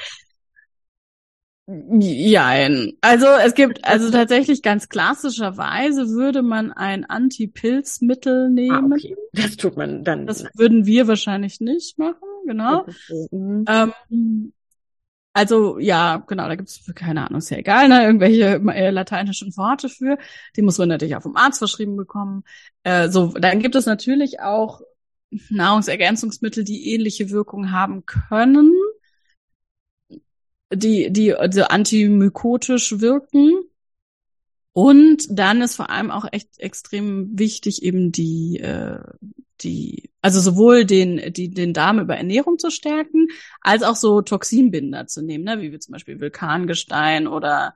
Jein. 1.67 2.93
Also 3.01 3.27
es 3.27 3.53
gibt, 3.53 3.85
also 3.85 4.09
tatsächlich 4.09 4.61
ganz 4.61 4.89
klassischerweise 4.89 6.09
würde 6.09 6.41
man 6.41 6.71
ein 6.71 7.05
Anti-Pilz-Mittel 7.05 8.50
nehmen. 8.50 8.91
Ah, 8.91 8.95
okay. 8.95 9.15
Das 9.33 9.55
tut 9.55 9.77
man 9.77 10.03
dann. 10.03 10.25
Das 10.25 10.43
würden 10.55 10.85
wir 10.85 11.07
wahrscheinlich 11.07 11.61
nicht 11.61 11.97
machen, 11.97 12.27
genau. 12.45 12.85
Mhm. 13.31 13.65
Ähm, 13.69 14.53
also 15.33 15.79
ja, 15.79 16.17
genau, 16.27 16.50
da 16.50 16.55
gibt 16.55 16.69
es, 16.69 16.83
keine 16.93 17.25
Ahnung, 17.25 17.39
ist 17.39 17.51
ja 17.51 17.57
egal, 17.57 17.88
ne, 17.88 18.03
irgendwelche 18.03 18.61
äh, 18.73 18.89
lateinischen 18.89 19.55
Worte 19.55 19.88
für. 19.88 20.17
Die 20.57 20.61
muss 20.61 20.77
man 20.77 20.89
natürlich 20.89 21.15
auch 21.15 21.21
vom 21.21 21.38
Arzt 21.38 21.59
verschrieben 21.59 21.95
bekommen. 21.95 22.43
Äh, 22.83 23.07
so, 23.09 23.27
dann 23.27 23.59
gibt 23.59 23.75
es 23.75 23.85
natürlich 23.85 24.41
auch 24.41 24.81
Nahrungsergänzungsmittel, 25.50 26.63
die 26.63 26.93
ähnliche 26.93 27.29
Wirkung 27.29 27.71
haben 27.71 28.05
können 28.05 28.73
die, 30.73 31.11
die 31.11 31.35
also 31.35 31.63
antimykotisch 31.63 33.00
wirken. 33.00 33.51
Und 34.73 35.27
dann 35.29 35.61
ist 35.61 35.75
vor 35.75 35.89
allem 35.89 36.11
auch 36.11 36.25
echt 36.31 36.59
extrem 36.59 37.38
wichtig, 37.38 37.83
eben 37.83 38.11
die, 38.11 38.59
äh, 38.59 39.00
die, 39.61 40.09
also 40.21 40.39
sowohl 40.39 40.85
den, 40.85 41.33
die, 41.33 41.50
den 41.50 41.73
Darm 41.73 42.00
über 42.00 42.15
Ernährung 42.15 42.57
zu 42.57 42.71
stärken, 42.71 43.27
als 43.59 43.83
auch 43.83 43.97
so 43.97 44.21
Toxinbinder 44.21 45.07
zu 45.07 45.21
nehmen, 45.21 45.43
ne? 45.43 45.59
wie 45.59 45.73
wir 45.73 45.79
zum 45.81 45.91
Beispiel 45.91 46.19
Vulkangestein 46.19 47.27
oder 47.27 47.73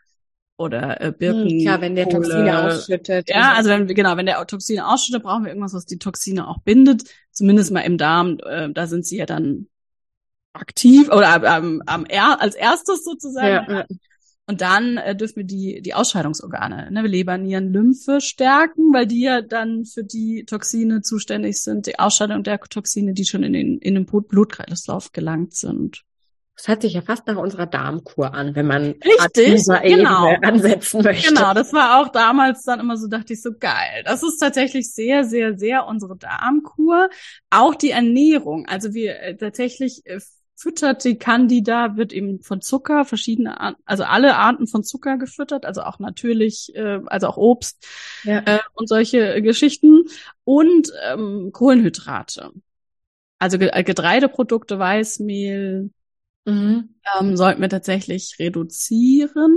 oder 0.57 1.01
äh, 1.01 1.11
Birken. 1.11 1.59
Ja, 1.59 1.81
wenn 1.81 1.95
der 1.95 2.07
Toxine 2.07 2.63
ausschüttet. 2.63 3.29
Ja, 3.29 3.55
also 3.55 3.69
wenn, 3.69 3.87
genau, 3.87 4.15
wenn 4.15 4.25
der 4.25 4.47
Toxine 4.47 4.87
ausschüttet, 4.87 5.21
brauchen 5.23 5.43
wir 5.43 5.49
irgendwas, 5.49 5.73
was 5.73 5.85
die 5.85 5.99
Toxine 5.99 6.47
auch 6.47 6.61
bindet. 6.61 7.03
Zumindest 7.35 7.71
mal 7.71 7.81
im 7.81 7.97
Darm, 7.97 8.39
äh, 8.43 8.69
da 8.71 8.87
sind 8.87 9.05
sie 9.05 9.17
ja 9.17 9.25
dann 9.25 9.67
aktiv 10.53 11.09
oder 11.09 11.43
ähm, 11.43 11.83
am 11.85 12.05
er, 12.05 12.41
als 12.41 12.55
erstes 12.55 13.03
sozusagen. 13.03 13.71
Ja, 13.71 13.79
ja. 13.79 13.85
Und 14.47 14.61
dann 14.61 14.97
äh, 14.97 15.15
dürfen 15.15 15.37
wir 15.37 15.43
die, 15.43 15.81
die 15.81 15.93
Ausscheidungsorgane, 15.93 16.91
ne, 16.91 17.01
Leber, 17.01 17.37
Nieren, 17.37 17.73
Lymphe 17.73 18.21
stärken, 18.21 18.93
weil 18.93 19.07
die 19.07 19.21
ja 19.21 19.41
dann 19.41 19.85
für 19.85 20.03
die 20.03 20.45
Toxine 20.45 21.01
zuständig 21.01 21.61
sind, 21.61 21.87
die 21.87 21.99
Ausscheidung 21.99 22.43
der 22.43 22.59
Toxine, 22.59 23.13
die 23.13 23.25
schon 23.25 23.43
in 23.43 23.53
den, 23.53 23.79
in 23.79 23.95
den 23.95 24.05
Blutkreislauf 24.05 25.11
gelangt 25.11 25.55
sind. 25.55 26.03
Das 26.55 26.69
hört 26.69 26.81
sich 26.81 26.93
ja 26.93 27.01
fast 27.01 27.27
nach 27.27 27.35
unserer 27.35 27.65
Darmkur 27.65 28.33
an, 28.33 28.55
wenn 28.55 28.67
man 28.67 28.95
Richtig, 29.03 29.65
genau. 29.65 29.81
Ebene 29.83 30.43
ansetzen 30.43 31.03
möchte. 31.03 31.33
Genau, 31.33 31.53
das 31.53 31.73
war 31.73 31.99
auch 31.99 32.09
damals 32.09 32.63
dann 32.63 32.79
immer 32.79 32.95
so, 32.95 33.07
dachte 33.07 33.33
ich 33.33 33.41
so 33.41 33.51
geil. 33.59 34.03
Das 34.05 34.23
ist 34.23 34.37
tatsächlich 34.37 34.91
sehr, 34.93 35.25
sehr, 35.25 35.57
sehr 35.57 35.85
unsere 35.85 36.15
Darmkur. 36.15 37.09
Auch 37.49 37.75
die 37.75 37.91
Ernährung. 37.91 38.67
Also 38.67 38.93
wir 38.93 39.19
äh, 39.19 39.35
tatsächlich 39.35 40.05
äh, 40.05 40.19
füttert 40.55 41.03
die 41.03 41.17
Candida, 41.17 41.97
wird 41.97 42.13
eben 42.13 42.41
von 42.41 42.61
Zucker, 42.61 43.03
verschiedene 43.03 43.59
Arten, 43.59 43.81
also 43.85 44.03
alle 44.03 44.37
Arten 44.37 44.67
von 44.67 44.83
Zucker 44.83 45.17
gefüttert, 45.17 45.65
also 45.65 45.81
auch 45.81 45.99
natürlich, 45.99 46.73
äh, 46.75 47.01
also 47.07 47.27
auch 47.27 47.37
Obst 47.37 47.85
ja. 48.23 48.39
äh, 48.45 48.59
und 48.73 48.87
solche 48.87 49.41
Geschichten 49.41 50.05
und 50.45 50.91
ähm, 51.11 51.49
Kohlenhydrate. 51.51 52.51
Also 53.37 53.59
Getreideprodukte, 53.59 54.79
Weißmehl 54.79 55.91
mhm. 56.45 56.95
ähm, 57.19 57.37
sollten 57.37 57.61
wir 57.61 57.69
tatsächlich 57.69 58.37
reduzieren. 58.39 59.55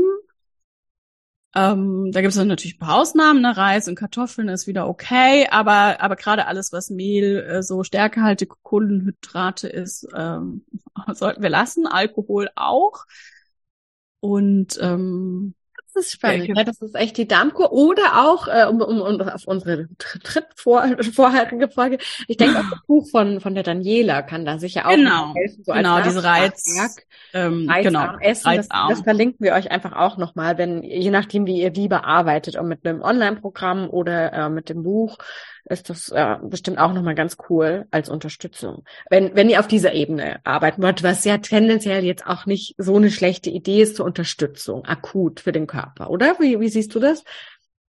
Ähm, 1.55 2.11
da 2.13 2.21
gibt 2.21 2.35
es 2.35 2.37
natürlich 2.37 2.77
ein 2.77 2.79
paar 2.87 3.01
Ausnahmen, 3.01 3.41
ne? 3.41 3.57
Reis 3.57 3.89
und 3.89 3.95
Kartoffeln 3.95 4.49
ist 4.49 4.67
wieder 4.67 4.87
okay, 4.87 5.47
aber 5.51 6.01
aber 6.01 6.15
gerade 6.17 6.47
alles, 6.47 6.73
was 6.73 6.91
Mehl, 6.91 7.39
äh, 7.39 7.63
so 7.63 7.83
stärkehaltige 7.83 8.55
Kohlenhydrate 8.63 9.69
ist, 9.69 10.07
ähm, 10.15 10.65
sollten 11.15 11.43
wir 11.43 11.51
lassen. 11.51 11.87
Alkohol 11.87 12.49
auch. 12.55 13.05
Und 14.21 14.79
ähm, 14.81 15.55
das 15.99 16.07
ist 16.07 16.13
spannend. 16.15 16.49
Ja, 16.49 16.65
das 16.65 16.81
ist 16.81 16.95
echt 16.95 17.17
die 17.17 17.29
Darmkur. 17.29 17.73
Oder 17.73 18.25
auch, 18.27 18.49
äh, 18.49 18.67
um, 18.69 18.81
um, 18.81 19.01
um 19.01 19.21
auf 19.21 19.47
unsere 19.47 19.89
Tritt 19.99 20.47
vor, 20.55 20.85
vorherige 21.13 21.69
Folge, 21.69 21.99
ich 22.27 22.37
denke 22.37 22.59
auch 22.59 22.71
das 22.71 22.81
Buch 22.87 23.09
von, 23.11 23.41
von 23.41 23.55
der 23.55 23.65
Daniela 23.65 24.23
kann 24.23 24.45
da 24.45 24.59
sicher 24.59 24.87
auch 24.87 24.95
genau, 24.95 25.35
helfen. 25.35 25.65
So 25.65 25.73
genau, 25.73 26.01
diese 26.01 26.23
Reiz, 26.25 26.65
ähm, 27.35 27.71
genau, 27.83 28.17
Essen. 28.21 28.57
Das, 28.57 28.69
das, 28.69 29.01
verlinken 29.03 29.45
wir 29.45 29.55
euch 29.55 29.71
einfach 29.71 29.93
auch 29.93 30.17
nochmal, 30.17 30.59
wenn, 30.59 30.83
je 30.83 31.11
nachdem, 31.11 31.47
wie 31.47 31.61
ihr 31.61 31.73
lieber 31.73 32.05
arbeitet, 32.05 32.57
ob 32.57 32.67
mit 32.67 32.87
einem 32.87 33.03
Online-Programm 33.03 33.89
oder 33.91 34.33
äh, 34.33 34.49
mit 34.49 34.69
dem 34.69 34.83
Buch, 34.83 35.19
ist 35.71 35.91
das 35.91 36.09
äh, 36.11 36.37
bestimmt 36.43 36.79
auch 36.79 36.93
nochmal 36.93 37.15
ganz 37.15 37.37
cool 37.49 37.87
als 37.91 38.09
Unterstützung. 38.09 38.85
Wenn, 39.11 39.35
wenn 39.35 39.51
ihr 39.51 39.61
auf 39.61 39.69
dieser 39.69 39.93
Ebene 39.93 40.41
arbeiten 40.45 40.83
wollt, 40.83 41.03
was 41.03 41.25
ja 41.25 41.39
tendenziell 41.39 42.05
jetzt 42.05 42.27
auch 42.27 42.47
nicht 42.47 42.75
so 42.79 42.97
eine 42.97 43.11
schlechte 43.11 43.51
Idee 43.51 43.83
ist 43.83 43.97
zur 43.97 44.07
Unterstützung, 44.07 44.85
akut 44.85 45.41
für 45.41 45.53
den 45.53 45.67
Körper, 45.67 45.88
oder? 46.09 46.39
Wie, 46.41 46.59
wie 46.61 46.69
siehst 46.69 46.95
du 46.95 47.01
das? 47.01 47.25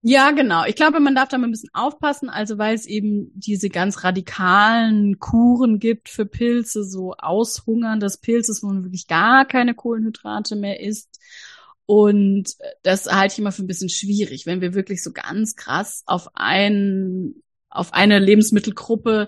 Ja, 0.08 0.30
genau. 0.32 0.66
Ich 0.66 0.76
glaube, 0.76 1.00
man 1.00 1.16
darf 1.16 1.30
da 1.30 1.40
mal 1.40 1.48
ein 1.48 1.52
bisschen 1.52 1.74
aufpassen, 1.74 2.30
also 2.30 2.60
weil 2.60 2.76
es 2.76 2.86
eben 2.86 3.32
diese 3.34 3.70
ganz 3.70 4.04
radikalen 4.04 5.18
Kuren 5.18 5.80
gibt 5.80 6.10
für 6.10 6.28
Pilze, 6.28 6.84
so 6.84 7.16
Aushungern 7.16 8.00
des 8.00 8.18
Pilzes, 8.18 8.62
wo 8.62 8.68
man 8.68 8.84
wirklich 8.84 9.08
gar 9.08 9.46
keine 9.46 9.74
Kohlenhydrate 9.74 10.58
mehr 10.58 10.80
isst. 10.80 11.20
Und 11.88 12.56
das 12.84 13.08
halte 13.08 13.34
ich 13.34 13.40
immer 13.40 13.52
für 13.52 13.64
ein 13.64 13.68
bisschen 13.68 13.90
schwierig, 13.90 14.46
wenn 14.46 14.62
wir 14.62 14.76
wirklich 14.76 15.02
so 15.04 15.12
ganz 15.12 15.56
krass 15.56 16.04
auf 16.06 16.30
ein, 16.36 17.34
auf 17.70 17.94
eine 17.94 18.20
Lebensmittelgruppe 18.20 19.28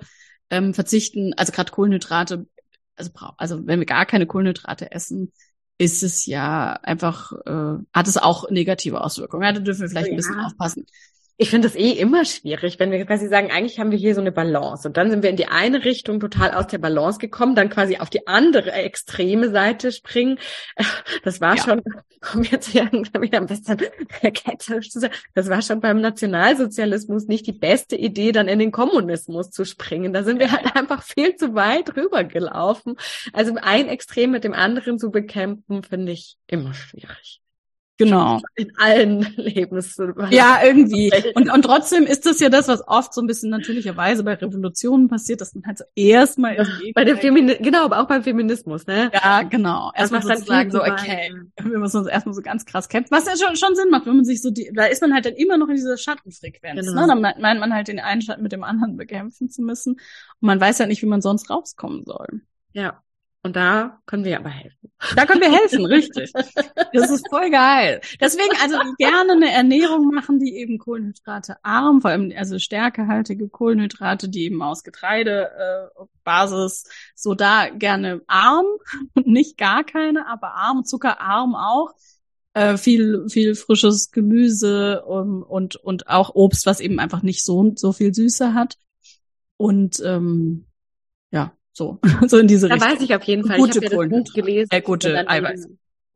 ähm, 0.51 0.75
verzichten, 0.75 1.33
also 1.37 1.51
gerade 1.51 1.71
Kohlenhydrate, 1.71 2.47
also, 2.95 3.11
also 3.37 3.65
wenn 3.65 3.79
wir 3.79 3.87
gar 3.87 4.05
keine 4.05 4.27
Kohlenhydrate 4.27 4.91
essen, 4.91 5.31
ist 5.77 6.03
es 6.03 6.25
ja 6.25 6.73
einfach, 6.83 7.33
äh, 7.45 7.83
hat 7.93 8.07
es 8.07 8.17
auch 8.17 8.49
negative 8.49 9.01
Auswirkungen. 9.01 9.43
Ja, 9.43 9.53
da 9.53 9.59
dürfen 9.59 9.81
wir 9.81 9.89
vielleicht 9.89 10.07
ja. 10.07 10.13
ein 10.13 10.17
bisschen 10.17 10.39
aufpassen. 10.39 10.85
Ich 11.39 11.51
finde 11.51 11.67
das 11.67 11.77
eh 11.77 11.91
immer 11.91 12.25
schwierig, 12.25 12.79
wenn 12.79 12.89
wir 12.89 13.05
quasi 13.05 13.27
sagen, 13.27 13.51
eigentlich 13.51 13.79
haben 13.79 13.91
wir 13.91 13.97
hier 13.99 14.15
so 14.15 14.21
eine 14.21 14.31
Balance 14.31 14.87
und 14.87 14.97
dann 14.97 15.11
sind 15.11 15.21
wir 15.21 15.29
in 15.29 15.35
die 15.35 15.47
eine 15.47 15.85
Richtung 15.85 16.19
total 16.19 16.51
aus 16.51 16.65
der 16.65 16.79
Balance 16.79 17.19
gekommen, 17.19 17.53
dann 17.53 17.69
quasi 17.69 17.97
auf 17.97 18.09
die 18.09 18.25
andere 18.25 18.71
extreme 18.71 19.51
Seite 19.51 19.91
springen. 19.91 20.39
Das 21.23 21.41
war 21.41 21.55
ja. 21.55 21.63
schon, 21.63 21.81
komm 22.21 22.43
jetzt 22.43 22.73
wieder, 22.73 22.89
ein 22.91 23.45
bisschen 23.45 23.77
ketzerisch 24.33 24.89
zu 24.89 24.99
sagen, 24.99 25.13
das 25.35 25.49
war 25.49 25.61
schon 25.61 25.79
beim 25.79 26.01
Nationalsozialismus 26.01 27.27
nicht 27.27 27.45
die 27.45 27.53
beste 27.53 27.95
Idee, 27.95 28.31
dann 28.31 28.47
in 28.47 28.59
den 28.59 28.71
Kommunismus 28.71 29.51
zu 29.51 29.65
springen. 29.65 30.13
Da 30.13 30.23
sind 30.23 30.39
wir 30.39 30.51
halt 30.51 30.75
einfach 30.75 31.03
viel 31.03 31.35
zu 31.35 31.53
weit 31.53 31.95
rübergelaufen. 31.95 32.95
Also 33.33 33.55
ein 33.61 33.89
Extrem 33.89 34.31
mit 34.31 34.43
dem 34.43 34.53
anderen 34.53 34.97
zu 34.97 35.11
bekämpfen, 35.11 35.83
finde 35.83 36.13
ich 36.13 36.37
immer 36.47 36.73
schwierig. 36.73 37.41
Genau. 37.97 38.39
In 38.55 38.71
allen 38.77 39.21
Lebens. 39.35 39.99
Ja, 40.29 40.59
irgendwie. 40.63 41.11
Und, 41.35 41.51
und 41.51 41.61
trotzdem 41.63 42.03
ist 42.03 42.25
das 42.25 42.39
ja 42.39 42.49
das, 42.49 42.67
was 42.67 42.87
oft 42.87 43.13
so 43.13 43.21
ein 43.21 43.27
bisschen 43.27 43.49
natürlicherweise 43.49 44.23
bei 44.23 44.35
Revolutionen 44.35 45.07
passiert, 45.07 45.41
dass 45.41 45.55
man 45.55 45.65
halt 45.65 45.79
so 45.79 45.83
erstmal 45.95 46.55
ja, 46.55 46.65
bei 46.93 47.03
der 47.03 47.17
Femini 47.17 47.55
genau, 47.59 47.85
aber 47.85 47.99
auch 47.99 48.07
beim 48.07 48.23
Feminismus, 48.23 48.85
ne? 48.85 49.09
Ja, 49.13 49.41
genau. 49.43 49.91
Erstmal 49.95 50.21
sozusagen 50.21 50.71
so, 50.71 50.81
okay, 50.81 51.33
wir 51.61 51.79
müssen 51.79 51.97
uns 51.97 52.07
erstmal 52.07 52.35
so 52.35 52.41
ganz 52.41 52.65
krass 52.65 52.87
kämpfen, 52.87 53.11
was 53.11 53.25
ja 53.25 53.33
schon, 53.35 53.55
schon 53.55 53.75
Sinn 53.75 53.89
macht, 53.89 54.05
wenn 54.05 54.15
man 54.15 54.25
sich 54.25 54.41
so 54.41 54.51
die, 54.51 54.71
da 54.73 54.85
ist 54.85 55.01
man 55.01 55.13
halt 55.13 55.25
dann 55.25 55.33
immer 55.33 55.57
noch 55.57 55.69
in 55.69 55.75
dieser 55.75 55.97
Schattenfrequenz, 55.97 56.87
genau. 56.87 57.01
ne? 57.01 57.07
Dann 57.07 57.41
meint 57.41 57.59
man 57.59 57.73
halt 57.73 57.87
den 57.87 57.99
einen 57.99 58.21
Schatten 58.21 58.43
mit 58.43 58.51
dem 58.51 58.63
anderen 58.63 58.97
bekämpfen 58.97 59.49
zu 59.49 59.61
müssen 59.61 59.93
und 59.93 60.45
man 60.47 60.61
weiß 60.61 60.77
ja 60.77 60.85
nicht, 60.85 61.01
wie 61.01 61.07
man 61.07 61.21
sonst 61.21 61.49
rauskommen 61.49 62.03
soll. 62.05 62.41
Ja. 62.73 63.01
Und 63.47 63.55
da 63.55 64.01
können 64.05 64.25
wir 64.25 64.37
aber 64.37 64.49
helfen. 64.49 64.91
Da 65.15 65.25
können 65.25 65.39
wir 65.39 65.49
helfen, 65.49 65.85
richtig. 65.85 66.33
Das 66.91 67.09
ist 67.09 67.29
voll 67.29 67.49
geil. 67.49 68.01
Deswegen 68.19 68.53
also 68.61 68.77
gerne 68.97 69.31
eine 69.31 69.49
Ernährung 69.49 70.13
machen, 70.13 70.37
die 70.37 70.57
eben 70.57 70.79
Kohlenhydrate 70.79 71.55
arm, 71.63 72.01
vor 72.01 72.11
allem 72.11 72.33
also 72.35 72.59
stärkehaltige 72.59 73.47
Kohlenhydrate, 73.47 74.27
die 74.27 74.43
eben 74.43 74.61
aus 74.61 74.83
Getreidebasis, 74.83 76.83
äh, 76.83 76.89
so 77.15 77.35
da 77.35 77.69
gerne 77.69 78.19
arm, 78.27 78.65
nicht 79.23 79.57
gar 79.57 79.85
keine, 79.85 80.27
aber 80.27 80.55
arm, 80.55 80.83
zuckerarm 80.83 81.55
auch. 81.55 81.93
Äh, 82.53 82.75
viel 82.75 83.29
viel 83.29 83.55
frisches 83.55 84.11
Gemüse 84.11 85.05
und, 85.05 85.43
und 85.43 85.77
und 85.77 86.09
auch 86.09 86.35
Obst, 86.35 86.65
was 86.65 86.81
eben 86.81 86.99
einfach 86.99 87.23
nicht 87.23 87.45
so 87.45 87.71
so 87.77 87.93
viel 87.93 88.13
Süße 88.13 88.53
hat. 88.53 88.77
Und 89.55 90.01
ähm, 90.03 90.65
ja, 91.31 91.56
so, 91.77 91.99
so 92.27 92.37
in 92.37 92.47
diese 92.47 92.67
da 92.67 92.73
Richtung. 92.73 92.89
Da 92.89 92.95
weiß 92.95 93.03
ich 93.03 93.15
auf 93.15 93.23
jeden 93.23 93.45
Fall. 93.45 93.57
Gute 93.57 93.79
ich 93.79 93.85
habe 93.85 93.95
ja 93.95 94.01
das 94.01 94.09
Buch 94.09 94.33
gelesen. 94.33 94.69
Äh, 94.71 94.81
gute 94.81 95.29
Eiweiß. 95.29 95.67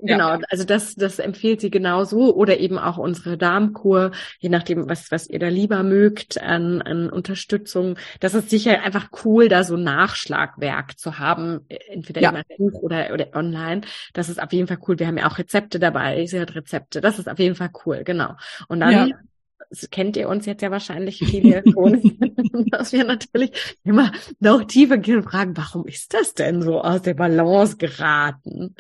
Genau, 0.04 0.30
ja. 0.30 0.40
also 0.50 0.64
das, 0.64 0.96
das 0.96 1.20
empfiehlt 1.20 1.62
sie 1.62 1.70
genauso 1.70 2.36
oder 2.36 2.60
eben 2.60 2.80
auch 2.80 2.98
unsere 2.98 3.38
Darmkur, 3.38 4.12
je 4.40 4.50
nachdem, 4.50 4.90
was, 4.90 5.12
was 5.12 5.30
ihr 5.30 5.38
da 5.38 5.48
lieber 5.48 5.84
mögt 5.84 6.42
an, 6.42 6.82
an 6.82 7.08
Unterstützung. 7.12 7.98
Das 8.20 8.34
ist 8.34 8.50
sicher 8.50 8.82
einfach 8.82 9.10
cool, 9.24 9.48
da 9.48 9.64
so 9.64 9.78
Nachschlagwerk 9.78 10.98
zu 10.98 11.20
haben, 11.20 11.68
entweder 11.68 12.20
ja. 12.20 12.32
im 12.32 12.58
Buch 12.58 12.82
oder, 12.82 13.14
oder 13.14 13.28
online. 13.36 13.82
Das 14.14 14.28
ist 14.28 14.42
auf 14.42 14.52
jeden 14.54 14.68
Fall 14.68 14.80
cool. 14.88 14.98
Wir 14.98 15.06
haben 15.06 15.20
ja 15.20 15.30
auch 15.30 15.38
Rezepte 15.38 15.78
dabei, 15.78 16.26
sie 16.26 16.40
hat 16.40 16.56
Rezepte. 16.56 17.00
Das 17.00 17.20
ist 17.20 17.30
auf 17.30 17.38
jeden 17.38 17.56
Fall 17.56 17.70
cool, 17.86 18.04
genau. 18.04 18.36
Und 18.68 18.80
dann 18.80 18.92
ja 18.92 19.16
kennt 19.92 20.18
ihr 20.18 20.30
uns 20.30 20.46
jetzt 20.46 20.62
ja 20.62 20.72
wahrscheinlich 20.72 21.20
viele 21.20 21.64
schon, 21.72 22.20
dass 22.72 22.92
wir 22.92 23.04
natürlich 23.04 23.78
immer 23.84 24.12
noch 24.40 24.64
tiefer 24.66 24.98
gehen 24.98 25.18
und 25.18 25.30
fragen, 25.30 25.56
warum 25.56 25.86
ist 25.86 26.14
das 26.14 26.34
denn 26.34 26.62
so 26.62 26.82
aus 26.82 27.02
der 27.02 27.14
Balance 27.14 27.78
geraten? 27.78 28.76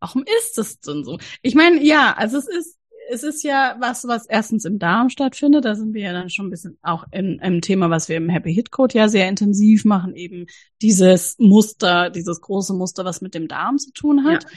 Warum 0.00 0.24
ist 0.38 0.58
das 0.58 0.80
denn 0.80 1.04
so? 1.04 1.18
Ich 1.42 1.54
meine, 1.54 1.82
ja, 1.82 2.14
also 2.16 2.38
es 2.38 2.48
ist 2.48 2.78
es 3.10 3.22
ist 3.22 3.42
ja 3.42 3.76
was, 3.80 4.06
was 4.06 4.26
erstens 4.26 4.64
im 4.64 4.78
Darm 4.78 5.10
stattfindet. 5.10 5.64
Da 5.64 5.74
sind 5.74 5.94
wir 5.94 6.02
ja 6.02 6.12
dann 6.12 6.30
schon 6.30 6.46
ein 6.46 6.50
bisschen 6.50 6.78
auch 6.82 7.04
in, 7.10 7.38
im 7.38 7.60
Thema, 7.60 7.90
was 7.90 8.08
wir 8.08 8.16
im 8.16 8.28
Happy 8.28 8.54
Hit 8.54 8.70
Code 8.70 8.96
ja 8.96 9.08
sehr 9.08 9.28
intensiv 9.28 9.84
machen, 9.84 10.14
eben 10.14 10.46
dieses 10.82 11.36
Muster, 11.38 12.10
dieses 12.10 12.40
große 12.40 12.74
Muster, 12.74 13.04
was 13.04 13.20
mit 13.20 13.34
dem 13.34 13.48
Darm 13.48 13.78
zu 13.78 13.92
tun 13.92 14.24
hat. 14.24 14.44
Ja. 14.44 14.50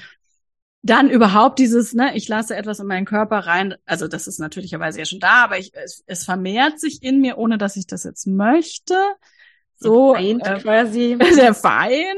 Dann 0.84 1.10
überhaupt 1.10 1.60
dieses, 1.60 1.94
ne, 1.94 2.16
ich 2.16 2.28
lasse 2.28 2.56
etwas 2.56 2.80
in 2.80 2.88
meinen 2.88 3.06
Körper 3.06 3.40
rein, 3.40 3.76
also 3.86 4.08
das 4.08 4.28
ist 4.28 4.40
natürlicherweise 4.40 5.00
ja 5.00 5.06
schon 5.06 5.20
da, 5.20 5.44
aber 5.44 5.58
ich, 5.58 5.72
es, 5.74 6.04
es 6.06 6.24
vermehrt 6.24 6.80
sich 6.80 7.04
in 7.04 7.20
mir, 7.20 7.38
ohne 7.38 7.58
dass 7.58 7.76
ich 7.76 7.88
das 7.88 8.04
jetzt 8.04 8.28
möchte. 8.28 8.96
So 9.76 10.14
Feind 10.14 10.46
äh, 10.46 10.60
quasi. 10.60 11.18
Der 11.38 11.54
Feind. 11.54 12.16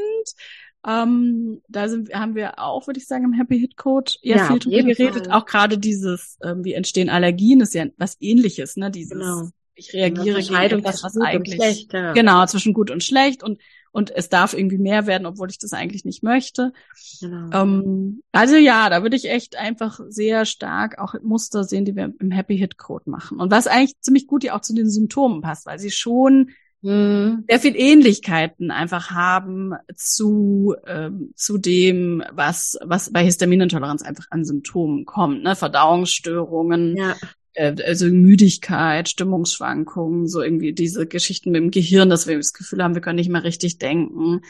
Ähm, 0.87 1.61
da 1.67 1.89
sind, 1.89 2.13
haben 2.13 2.35
wir 2.35 2.59
auch, 2.59 2.87
würde 2.87 2.99
ich 2.99 3.07
sagen, 3.07 3.25
im 3.25 3.33
Happy 3.33 3.59
Hit 3.59 3.75
Code 3.75 4.13
eher 4.21 4.37
ja, 4.37 4.45
viel 4.45 4.59
drüber 4.59 4.83
geredet. 4.83 5.27
Fall. 5.27 5.35
Auch 5.35 5.45
gerade 5.45 5.77
dieses, 5.77 6.37
ähm, 6.41 6.63
wie 6.63 6.73
entstehen 6.73 7.09
Allergien, 7.09 7.59
ist 7.59 7.73
ja 7.73 7.85
was 7.97 8.15
ähnliches, 8.21 8.77
ne? 8.77 8.89
Dieses, 8.89 9.19
genau. 9.19 9.49
ich 9.75 9.93
reagiere 9.93 10.41
gegen 10.41 10.55
etwas, 10.55 11.03
was 11.03 11.17
eigentlich, 11.17 11.55
schlecht, 11.55 11.93
ja. 11.93 12.13
genau, 12.13 12.45
zwischen 12.45 12.73
gut 12.73 12.91
und 12.91 13.03
schlecht 13.03 13.43
und 13.43 13.59
und 13.91 14.12
es 14.15 14.29
darf 14.29 14.53
irgendwie 14.53 14.77
mehr 14.77 15.08
werden, 15.08 15.25
obwohl 15.25 15.50
ich 15.50 15.58
das 15.58 15.74
eigentlich 15.74 16.05
nicht 16.05 16.24
möchte. 16.24 16.74
Genau. 17.19 17.50
Ähm, 17.51 18.22
also 18.31 18.55
ja, 18.55 18.89
da 18.89 19.03
würde 19.03 19.15
ich 19.15 19.29
echt 19.29 19.55
einfach 19.58 20.00
sehr 20.10 20.46
stark 20.46 21.00
auch 21.00 21.15
Muster 21.22 21.63
sehen, 21.63 21.86
die 21.86 21.96
wir 21.96 22.13
im 22.19 22.31
Happy 22.31 22.58
Hit 22.58 22.77
Code 22.77 23.10
machen. 23.10 23.39
Und 23.39 23.51
was 23.51 23.67
eigentlich 23.67 24.00
ziemlich 24.01 24.27
gut 24.27 24.43
ja 24.43 24.55
auch 24.55 24.62
zu 24.62 24.74
den 24.74 24.89
Symptomen 24.89 25.41
passt, 25.41 25.65
weil 25.65 25.79
sie 25.79 25.91
schon 25.91 26.51
mhm. 26.81 27.43
sehr 27.48 27.60
viel 27.60 27.75
Ähnlichkeiten 27.75 28.72
einfach 28.72 29.12
haben 29.12 29.74
zu 29.96 30.75
ähm, 30.86 31.31
zu 31.36 31.58
dem, 31.58 32.24
was 32.31 32.77
was 32.84 33.12
bei 33.12 33.24
Histaminintoleranz 33.24 34.01
einfach 34.01 34.27
an 34.29 34.46
Symptomen 34.46 35.05
kommt, 35.05 35.43
ne? 35.43 35.55
Verdauungsstörungen, 35.55 36.96
ja. 36.96 37.15
Äh, 37.53 37.75
also 37.86 38.06
Müdigkeit, 38.08 39.10
Stimmungsschwankungen, 39.10 40.27
so 40.27 40.41
irgendwie 40.41 40.74
diese 40.74 41.08
Geschichten 41.08 41.51
mit 41.51 41.62
dem 41.62 41.72
Gehirn, 41.72 42.10
dass 42.10 42.27
wir 42.27 42.38
das 42.38 42.53
Gefühl 42.53 42.84
haben, 42.84 42.96
wir 42.96 43.01
können 43.01 43.18
nicht 43.18 43.29
mehr 43.29 43.44
richtig 43.44 43.77
denken, 43.77 44.41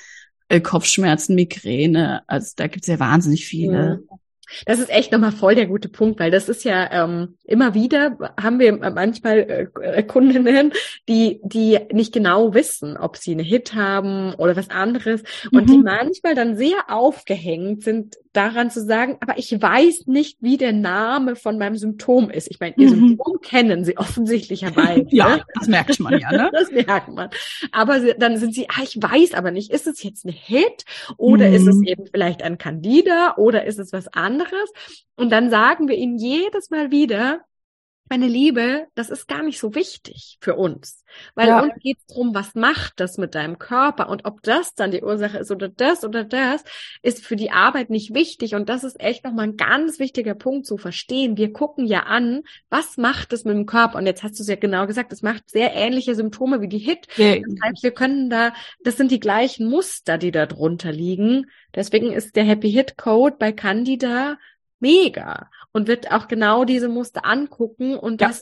äh, 0.50 0.62
Kopfschmerzen, 0.62 1.36
Migräne, 1.36 2.24
also 2.28 2.54
da 2.56 2.68
gibt's 2.68 2.88
ja 2.88 3.00
wahnsinnig 3.00 3.46
viele. 3.46 4.02
Ja. 4.10 4.18
Das 4.66 4.80
ist 4.80 4.90
echt 4.90 5.12
nochmal 5.12 5.32
voll 5.32 5.56
der 5.56 5.68
gute 5.68 5.90
Punkt, 5.90 6.20
weil 6.20 6.32
das 6.32 6.50
ist 6.50 6.64
ja 6.64 6.90
ähm, 6.92 7.38
immer 7.44 7.76
wieder 7.76 8.18
haben 8.42 8.60
wir 8.60 8.74
manchmal 8.78 9.70
äh, 9.80 10.04
Kundinnen, 10.04 10.74
die 11.08 11.40
die 11.44 11.78
nicht 11.92 12.14
genau 12.14 12.54
wissen, 12.54 12.98
ob 12.98 13.18
sie 13.18 13.34
eine 13.34 13.44
Hit 13.44 13.76
haben 13.76 14.34
oder 14.36 14.56
was 14.56 14.72
anderes 14.72 15.22
und 15.52 15.68
mhm. 15.68 15.72
die 15.72 15.78
manchmal 15.78 16.34
dann 16.34 16.58
sehr 16.58 16.90
aufgehängt 16.90 17.84
sind 17.84 18.16
daran 18.40 18.72
zu 18.72 18.82
sagen, 18.82 19.18
aber 19.20 19.38
ich 19.38 19.52
weiß 19.52 20.08
nicht, 20.08 20.38
wie 20.40 20.56
der 20.56 20.72
Name 20.72 21.36
von 21.36 21.58
meinem 21.58 21.76
Symptom 21.76 22.30
ist. 22.30 22.50
Ich 22.50 22.62
meine, 22.62 22.74
ihr 22.78 22.90
mhm. 22.90 23.10
Symptom 23.10 23.42
kennen 23.42 23.84
sie 23.84 23.98
offensichtlicherweise. 23.98 25.06
ja, 25.10 25.38
ne? 25.38 25.44
das 25.56 25.68
merkt 25.68 26.00
man 26.00 26.18
ja, 26.18 26.32
ne? 26.32 26.50
Das 26.60 26.72
merkt 26.72 27.10
man. 27.10 27.30
Aber 27.74 28.00
sie, 28.00 28.16
dann 28.18 28.38
sind 28.38 28.54
sie, 28.56 28.68
ah, 28.70 28.82
ich 28.82 28.98
weiß 29.02 29.34
aber 29.34 29.52
nicht, 29.52 29.72
ist 29.72 29.88
es 29.88 30.02
jetzt 30.04 30.26
eine 30.26 30.34
Hit 30.34 30.86
oder 31.18 31.50
mhm. 31.50 31.54
ist 31.54 31.68
es 31.68 31.76
mhm. 31.76 31.84
eben 31.84 32.06
vielleicht 32.10 32.42
ein 32.42 32.58
Candida 32.58 33.36
oder 33.36 33.66
ist 33.66 33.78
es 33.78 33.92
was 33.92 34.08
anderes? 34.08 34.72
Und 35.18 35.32
dann 35.32 35.50
sagen 35.50 35.90
wir 35.90 35.96
ihnen 35.96 36.18
jedes 36.18 36.70
Mal 36.70 36.92
wieder, 36.92 37.42
meine 38.10 38.28
Liebe, 38.28 38.88
das 38.96 39.10
ist 39.10 39.28
gar 39.28 39.44
nicht 39.44 39.60
so 39.60 39.76
wichtig 39.76 40.38
für 40.42 40.56
uns. 40.56 41.04
Weil 41.36 41.48
ja. 41.48 41.62
uns 41.62 41.74
geht 41.80 41.98
es 42.00 42.06
darum, 42.08 42.34
was 42.34 42.56
macht 42.56 43.00
das 43.00 43.18
mit 43.18 43.36
deinem 43.36 43.60
Körper 43.60 44.10
und 44.10 44.26
ob 44.26 44.42
das 44.44 44.74
dann 44.76 44.92
die 44.92 45.02
Ursache 45.02 45.38
ist 45.40 45.52
oder 45.52 45.70
das 45.70 46.04
oder 46.04 46.24
das, 46.24 46.64
ist 47.02 47.26
für 47.26 47.36
die 47.36 47.52
Arbeit 47.52 47.90
nicht 47.90 48.14
wichtig. 48.14 48.56
Und 48.56 48.70
das 48.70 48.84
ist 48.84 49.00
echt 49.00 49.24
nochmal 49.24 49.48
ein 49.48 49.58
ganz 49.58 50.00
wichtiger 50.00 50.36
Punkt 50.36 50.66
zu 50.66 50.78
verstehen. 50.78 51.38
Wir 51.38 51.54
gucken 51.54 51.86
ja 51.86 52.04
an, 52.04 52.42
was 52.70 52.98
macht 52.98 53.34
es 53.34 53.46
mit 53.46 53.56
dem 53.56 53.66
Körper? 53.66 53.98
Und 53.98 54.06
jetzt 54.06 54.24
hast 54.24 54.40
du 54.40 54.44
es 54.44 54.50
ja 54.50 54.56
genau 54.56 54.88
gesagt, 54.88 55.12
es 55.14 55.22
macht 55.22 55.50
sehr 55.50 55.74
ähnliche 55.74 56.16
Symptome 56.16 56.62
wie 56.62 56.68
die 56.70 56.80
HIT. 56.80 57.08
Ja. 57.18 57.36
Das 57.36 57.62
heißt, 57.64 57.84
wir 57.84 57.92
können 57.92 58.30
da, 58.30 58.54
das 58.84 58.98
sind 58.98 59.12
die 59.12 59.20
gleichen 59.20 59.70
Muster, 59.70 60.18
die 60.18 60.32
da 60.32 60.46
drunter 60.46 60.92
liegen. 60.92 61.48
Deswegen 61.76 62.12
ist 62.12 62.36
der 62.36 62.44
Happy 62.44 62.72
Hit 62.72 62.98
Code 62.98 63.36
bei 63.40 63.52
Candida 63.52 64.38
mega 64.80 65.50
und 65.72 65.88
wird 65.88 66.12
auch 66.12 66.28
genau 66.28 66.66
diese 66.66 66.90
Muster 66.90 67.26
angucken 67.26 67.96
und 67.98 68.22
das 68.22 68.42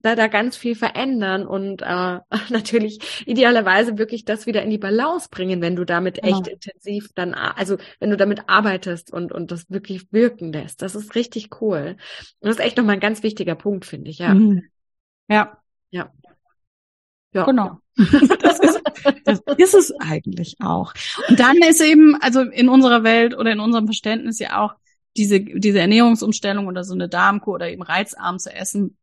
da, 0.00 0.14
da 0.14 0.28
ganz 0.28 0.56
viel 0.56 0.74
verändern 0.74 1.46
und 1.46 1.82
äh, 1.82 2.20
natürlich 2.50 3.26
idealerweise 3.26 3.98
wirklich 3.98 4.24
das 4.24 4.46
wieder 4.46 4.62
in 4.62 4.70
die 4.70 4.78
Balance 4.78 5.28
bringen, 5.30 5.60
wenn 5.60 5.76
du 5.76 5.84
damit 5.84 6.22
echt 6.22 6.46
ja. 6.46 6.52
intensiv 6.52 7.08
dann, 7.14 7.34
also 7.34 7.78
wenn 7.98 8.10
du 8.10 8.16
damit 8.16 8.48
arbeitest 8.48 9.12
und, 9.12 9.32
und 9.32 9.50
das 9.50 9.68
wirklich 9.70 10.12
wirken 10.12 10.52
lässt. 10.52 10.82
Das 10.82 10.94
ist 10.94 11.14
richtig 11.14 11.60
cool. 11.60 11.96
Und 12.40 12.48
das 12.48 12.56
ist 12.56 12.64
echt 12.64 12.76
nochmal 12.76 12.94
ein 12.94 13.00
ganz 13.00 13.22
wichtiger 13.22 13.54
Punkt, 13.54 13.84
finde 13.84 14.10
ich, 14.10 14.18
ja. 14.18 14.34
Mhm. 14.34 14.64
Ja. 15.28 15.58
Ja. 15.90 16.12
Ja. 17.32 17.44
Genau. 17.44 17.78
das, 17.96 18.60
ist, 18.60 18.80
das 19.24 19.42
ist 19.56 19.74
es 19.74 19.92
eigentlich 20.00 20.56
auch. 20.60 20.94
Und 21.28 21.40
dann 21.40 21.56
ist 21.58 21.80
eben, 21.80 22.16
also 22.20 22.42
in 22.42 22.68
unserer 22.68 23.02
Welt 23.02 23.36
oder 23.36 23.52
in 23.52 23.60
unserem 23.60 23.86
Verständnis 23.86 24.38
ja 24.38 24.62
auch, 24.62 24.74
diese, 25.18 25.40
diese 25.40 25.80
Ernährungsumstellung 25.80 26.66
oder 26.66 26.84
so 26.84 26.94
eine 26.94 27.08
Darmkur 27.08 27.54
oder 27.54 27.70
eben 27.70 27.82
reizarm 27.82 28.38
zu 28.38 28.54
essen, 28.54 28.96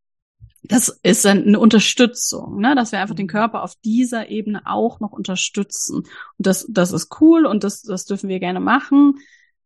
das 0.68 1.00
ist 1.04 1.26
eine 1.26 1.60
Unterstützung, 1.60 2.60
ne? 2.60 2.76
dass 2.76 2.92
wir 2.92 3.00
einfach 3.00 3.16
den 3.16 3.28
mhm. 3.28 3.32
Körper 3.32 3.64
auf 3.64 3.76
dieser 3.84 4.30
Ebene 4.30 4.64
auch 4.66 5.00
noch 5.00 5.12
unterstützen. 5.12 5.98
Und 5.98 6.08
das, 6.38 6.66
das 6.70 6.92
ist 6.92 7.22
cool 7.22 7.46
und 7.46 7.64
das, 7.64 7.84
das 7.84 8.06
dürfen 8.06 8.30
wir 8.30 8.40
gerne 8.40 8.60
machen. 8.60 9.20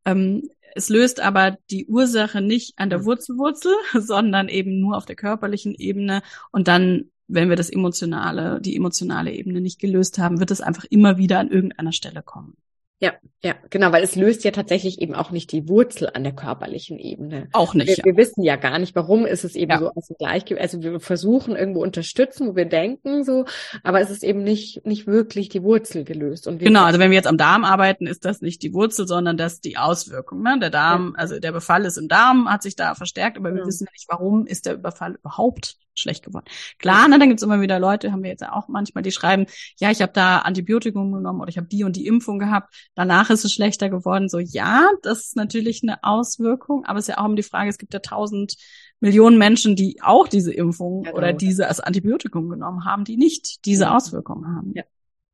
Ähm, 0.06 0.50
es 0.76 0.90
löst 0.90 1.20
aber 1.20 1.58
die 1.72 1.88
Ursache 1.88 2.42
nicht 2.42 2.78
an 2.78 2.90
der 2.90 3.00
mhm. 3.00 3.06
Wurzelwurzel, 3.06 3.74
sondern 3.94 4.50
eben 4.50 4.80
nur 4.80 4.98
auf 4.98 5.06
der 5.06 5.16
körperlichen 5.16 5.74
Ebene. 5.76 6.22
Und 6.52 6.68
dann, 6.68 7.12
wenn 7.28 7.50
wir 7.50 7.56
das 7.56 7.70
emotionale, 7.70 8.60
die 8.62 8.76
emotionale 8.76 9.32
Ebene 9.32 9.62
nicht 9.62 9.80
gelöst 9.80 10.18
haben, 10.18 10.40
wird 10.40 10.52
es 10.52 10.62
einfach 10.62 10.86
immer 10.90 11.18
wieder 11.18 11.40
an 11.40 11.50
irgendeiner 11.50 11.92
Stelle 11.92 12.24
kommen. 12.24 12.58
Ja, 13.02 13.14
ja, 13.42 13.56
genau, 13.70 13.94
weil 13.94 14.04
es 14.04 14.18
löst 14.18 14.44
ja 14.44 14.52
tatsächlich 14.52 15.00
eben 15.00 15.16
auch 15.16 15.32
nicht 15.32 15.54
die 15.54 15.70
Wurzel 15.70 16.10
an 16.14 16.26
der 16.26 16.34
körperlichen 16.34 17.00
Ebene. 17.00 17.48
Auch 17.54 17.74
nicht. 17.74 17.88
Wir, 17.88 17.96
ja. 17.96 18.04
wir 18.04 18.18
wissen 18.18 18.44
ja 18.44 18.58
gar 18.58 18.78
nicht, 18.78 18.94
warum 18.94 19.26
ist 19.26 19.46
es 19.46 19.56
eben 19.56 19.72
ja. 19.72 19.80
so 19.80 19.92
aus 19.96 20.08
dem 20.08 20.18
Gleichgewicht. 20.18 20.62
Also 20.62 20.82
wir 20.82 21.00
versuchen 21.00 21.56
irgendwo 21.56 21.82
unterstützen, 21.82 22.50
wo 22.50 22.56
wir 22.58 22.66
denken 22.66 23.24
so, 23.24 23.46
aber 23.84 24.02
es 24.02 24.10
ist 24.10 24.26
eben 24.26 24.44
nicht 24.44 24.86
nicht 24.86 25.08
wirklich 25.08 25.48
die 25.48 25.64
Wurzel 25.64 26.04
gelöst. 26.04 26.46
Und 26.46 26.60
genau, 26.60 26.84
also 26.84 27.00
wenn 27.00 27.12
wir 27.12 27.16
jetzt 27.16 27.28
am 27.28 27.38
Darm 27.38 27.64
arbeiten, 27.64 28.06
ist 28.06 28.26
das 28.26 28.42
nicht 28.42 28.62
die 28.64 28.74
Wurzel, 28.74 29.08
sondern 29.08 29.38
das 29.38 29.62
die 29.62 29.78
Auswirkung. 29.78 30.44
Ne? 30.44 30.58
Der 30.60 30.70
Darm, 30.70 31.14
ja. 31.16 31.22
also 31.22 31.40
der 31.40 31.54
Befall 31.54 31.86
ist 31.86 31.98
im 31.98 32.10
Darm, 32.10 32.50
hat 32.50 32.64
sich 32.64 32.76
da 32.76 32.96
verstärkt, 32.96 33.38
aber 33.38 33.56
wir 33.56 33.66
wissen 33.66 33.86
ja 33.86 33.92
nicht, 33.94 34.10
warum 34.10 34.46
ist 34.46 34.66
der 34.66 34.74
Überfall 34.74 35.16
überhaupt 35.16 35.78
schlecht 36.00 36.24
geworden. 36.24 36.46
Klar, 36.78 37.08
ne, 37.08 37.20
dann 37.20 37.30
gibt's 37.30 37.44
immer 37.44 37.62
wieder 37.62 37.80
Leute, 37.80 38.12
haben 38.12 38.24
wir 38.24 38.30
jetzt 38.30 38.48
auch 38.48 38.68
manchmal, 38.68 39.04
die 39.04 39.12
schreiben, 39.12 39.46
ja, 39.80 39.92
ich 39.92 40.02
habe 40.02 40.14
da 40.14 40.40
Antibiotikum 40.40 41.12
genommen 41.12 41.42
oder 41.42 41.50
ich 41.50 41.58
habe 41.58 41.68
die 41.68 41.84
und 41.84 41.96
die 41.96 42.08
Impfung 42.08 42.40
gehabt, 42.40 42.74
danach 43.00 43.30
ist 43.30 43.46
es 43.46 43.54
schlechter 43.54 43.90
geworden. 43.90 44.28
So, 44.28 44.40
ja, 44.40 44.90
das 45.04 45.20
ist 45.20 45.38
natürlich 45.38 45.84
eine 45.84 46.04
Auswirkung, 46.04 46.84
aber 46.84 47.00
es 47.00 47.08
ist 47.08 47.16
ja 47.16 47.18
auch 47.20 47.26
immer 47.26 47.36
die 47.36 47.44
Frage, 47.44 47.70
es 47.70 47.78
gibt 47.78 47.94
ja 47.94 48.00
tausend 48.02 48.58
Millionen 49.00 49.38
Menschen, 49.38 49.78
die 49.78 50.02
auch 50.02 50.28
diese 50.28 50.52
Impfung 50.52 51.04
genau. 51.04 51.18
oder 51.18 51.32
diese 51.32 51.70
als 51.70 51.80
Antibiotikum 51.80 52.50
genommen 52.50 52.84
haben, 52.84 53.06
die 53.06 53.16
nicht 53.16 53.64
diese 53.64 53.86
ja. 53.86 53.96
Auswirkungen 53.96 54.54
haben. 54.54 54.74
Ja, 54.76 54.84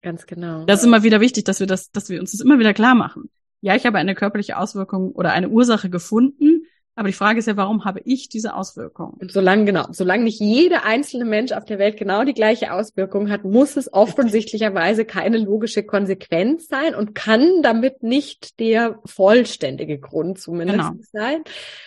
ganz 0.04 0.28
genau. 0.28 0.66
Das 0.66 0.82
ist 0.82 0.86
immer 0.86 1.02
wieder 1.02 1.22
wichtig, 1.22 1.46
dass 1.46 1.60
wir 1.60 1.66
das, 1.66 1.90
dass 1.90 2.10
wir 2.10 2.20
uns 2.20 2.34
das 2.34 2.42
immer 2.42 2.60
wieder 2.60 2.76
klar 2.76 2.94
machen. 2.94 3.32
Ja, 3.62 3.76
ich 3.76 3.88
habe 3.88 3.98
eine 3.98 4.14
körperliche 4.14 4.60
Auswirkung 4.60 5.12
oder 5.14 5.32
eine 5.32 5.50
Ursache 5.50 5.90
gefunden, 5.90 6.55
aber 6.98 7.10
die 7.10 7.14
Frage 7.14 7.40
ist 7.40 7.48
ja, 7.48 7.58
warum 7.58 7.84
habe 7.84 8.00
ich 8.06 8.30
diese 8.30 8.56
Auswirkung? 8.56 9.16
Und 9.20 9.32
solange, 9.32 9.66
genau, 9.66 9.86
solange 9.92 10.24
nicht 10.24 10.40
jeder 10.40 10.86
einzelne 10.86 11.26
Mensch 11.26 11.52
auf 11.52 11.66
der 11.66 11.78
Welt 11.78 11.98
genau 11.98 12.24
die 12.24 12.34
gleiche 12.34 12.72
Auswirkung 12.72 13.30
hat, 13.30 13.44
muss 13.44 13.76
es 13.76 13.92
offensichtlicherweise 13.92 15.04
keine 15.04 15.38
logische 15.38 15.84
Konsequenz 15.84 16.70
sein 16.70 16.96
und 16.96 17.14
kann 17.14 17.62
damit 17.62 18.02
nicht 18.02 18.62
der 18.62 19.00
vollständige 19.04 20.00
Grund 20.00 20.40
zumindest 20.40 20.80
genau. 20.80 20.94
sein. 21.12 21.44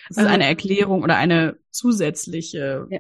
Das 0.09 0.19
ist 0.19 0.27
eine 0.27 0.45
ähm, 0.45 0.51
Erklärung 0.51 1.03
oder 1.03 1.17
eine 1.17 1.57
zusätzliche 1.71 2.87
ja. 2.91 2.99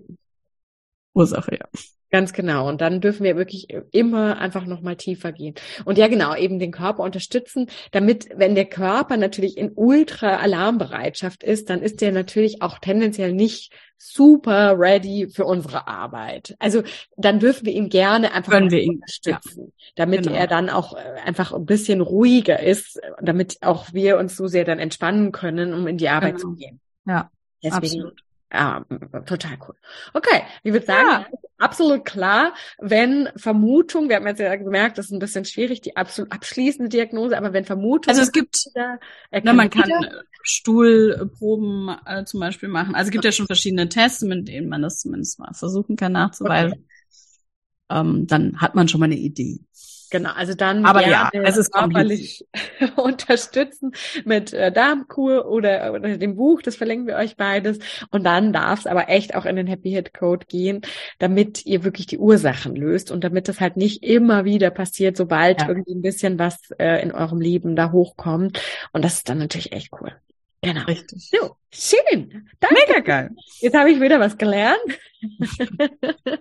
Ursache, 1.12 1.58
ja. 1.60 1.66
Ganz 2.10 2.32
genau. 2.32 2.68
Und 2.68 2.80
dann 2.80 3.00
dürfen 3.02 3.24
wir 3.24 3.36
wirklich 3.36 3.68
immer 3.90 4.38
einfach 4.38 4.64
nochmal 4.64 4.96
tiefer 4.96 5.30
gehen. 5.32 5.54
Und 5.84 5.98
ja, 5.98 6.08
genau, 6.08 6.34
eben 6.34 6.58
den 6.58 6.72
Körper 6.72 7.02
unterstützen, 7.02 7.66
damit, 7.90 8.28
wenn 8.34 8.54
der 8.54 8.64
Körper 8.64 9.18
natürlich 9.18 9.58
in 9.58 9.72
Ultra-Alarmbereitschaft 9.74 11.42
ist, 11.42 11.68
dann 11.68 11.82
ist 11.82 12.00
der 12.00 12.12
natürlich 12.12 12.62
auch 12.62 12.78
tendenziell 12.78 13.34
nicht 13.34 13.72
super 13.98 14.78
ready 14.78 15.28
für 15.28 15.44
unsere 15.44 15.86
Arbeit. 15.86 16.56
Also 16.60 16.82
dann 17.16 17.40
dürfen 17.40 17.66
wir 17.66 17.74
ihn 17.74 17.88
gerne 17.90 18.32
einfach 18.32 18.52
Können 18.52 18.70
wir 18.70 18.80
ihn, 18.80 18.94
unterstützen, 18.94 19.64
ja. 19.66 19.84
damit 19.96 20.22
genau. 20.22 20.36
er 20.36 20.46
dann 20.46 20.70
auch 20.70 20.94
äh, 20.96 21.20
einfach 21.24 21.52
ein 21.52 21.66
bisschen 21.66 22.00
ruhiger 22.00 22.62
ist, 22.62 23.00
damit 23.20 23.58
auch 23.60 23.92
wir 23.92 24.18
uns 24.18 24.36
so 24.36 24.46
sehr 24.46 24.64
dann 24.64 24.78
entspannen 24.78 25.32
können, 25.32 25.74
um 25.74 25.86
in 25.88 25.98
die 25.98 26.08
Arbeit 26.08 26.36
genau. 26.36 26.50
zu 26.50 26.54
gehen. 26.54 26.80
Ja. 27.06 27.30
Deswegen 27.62 27.76
absolut. 27.76 28.27
Ja, 28.50 28.82
total 29.26 29.58
cool. 29.66 29.74
Okay, 30.14 30.42
ich 30.62 30.72
würde 30.72 30.86
sagen, 30.86 31.08
ja. 31.08 31.26
absolut 31.58 32.06
klar, 32.06 32.54
wenn 32.78 33.28
Vermutung, 33.36 34.08
wir 34.08 34.16
haben 34.16 34.26
jetzt 34.26 34.40
ja 34.40 34.56
gemerkt, 34.56 34.96
das 34.96 35.06
ist 35.06 35.12
ein 35.12 35.18
bisschen 35.18 35.44
schwierig, 35.44 35.82
die 35.82 35.96
absolut 35.96 36.32
abschließende 36.32 36.88
Diagnose, 36.88 37.36
aber 37.36 37.52
wenn 37.52 37.66
Vermutung. 37.66 38.08
Also 38.08 38.22
es 38.22 38.32
gibt, 38.32 38.64
wieder, 38.66 38.98
na, 39.42 39.52
man 39.52 39.68
kann 39.68 39.86
wieder, 39.86 40.22
Stuhlproben 40.42 41.94
äh, 42.06 42.24
zum 42.24 42.40
Beispiel 42.40 42.70
machen. 42.70 42.94
Also 42.94 43.08
es 43.08 43.12
gibt 43.12 43.22
okay. 43.22 43.28
ja 43.28 43.32
schon 43.32 43.46
verschiedene 43.46 43.90
Tests, 43.90 44.22
mit 44.22 44.48
denen 44.48 44.70
man 44.70 44.80
das 44.80 45.00
zumindest 45.00 45.38
mal 45.38 45.52
versuchen 45.52 45.96
kann 45.96 46.12
nachzuweisen. 46.12 46.72
Okay. 46.72 48.00
Ähm, 48.00 48.26
dann 48.26 48.60
hat 48.60 48.74
man 48.74 48.88
schon 48.88 49.00
mal 49.00 49.06
eine 49.06 49.16
Idee. 49.16 49.60
Genau, 50.10 50.30
also 50.32 50.54
dann 50.54 50.84
aber 50.84 51.06
ja, 51.06 51.30
es 51.32 51.56
ist 51.56 51.72
körperlich 51.72 52.46
unterstützen 52.96 53.92
mit 54.24 54.52
äh, 54.52 54.72
Darmkur 54.72 55.46
oder, 55.46 55.92
oder 55.92 56.16
dem 56.16 56.36
Buch, 56.36 56.62
das 56.62 56.76
verlinken 56.76 57.06
wir 57.06 57.16
euch 57.16 57.36
beides. 57.36 57.78
Und 58.10 58.24
dann 58.24 58.52
darf 58.52 58.80
es 58.80 58.86
aber 58.86 59.08
echt 59.08 59.34
auch 59.34 59.44
in 59.44 59.56
den 59.56 59.66
Happy 59.66 59.90
Hit 59.90 60.14
Code 60.14 60.46
gehen, 60.46 60.82
damit 61.18 61.66
ihr 61.66 61.84
wirklich 61.84 62.06
die 62.06 62.18
Ursachen 62.18 62.74
löst 62.74 63.10
und 63.10 63.24
damit 63.24 63.48
das 63.48 63.60
halt 63.60 63.76
nicht 63.76 64.02
immer 64.02 64.44
wieder 64.44 64.70
passiert, 64.70 65.16
sobald 65.16 65.60
ja. 65.60 65.68
irgendwie 65.68 65.94
ein 65.94 66.02
bisschen 66.02 66.38
was 66.38 66.58
äh, 66.78 67.02
in 67.02 67.12
eurem 67.12 67.40
Leben 67.40 67.76
da 67.76 67.92
hochkommt. 67.92 68.60
Und 68.92 69.04
das 69.04 69.14
ist 69.14 69.28
dann 69.28 69.38
natürlich 69.38 69.72
echt 69.72 69.90
cool. 70.00 70.12
Genau. 70.60 70.82
Richtig. 70.84 71.30
So, 71.30 71.56
schön. 71.70 72.48
Danke. 72.58 72.76
Mega 72.86 73.00
geil. 73.00 73.30
Jetzt 73.60 73.76
habe 73.76 73.90
ich 73.90 74.00
wieder 74.00 74.18
was 74.18 74.36
gelernt. 74.38 74.78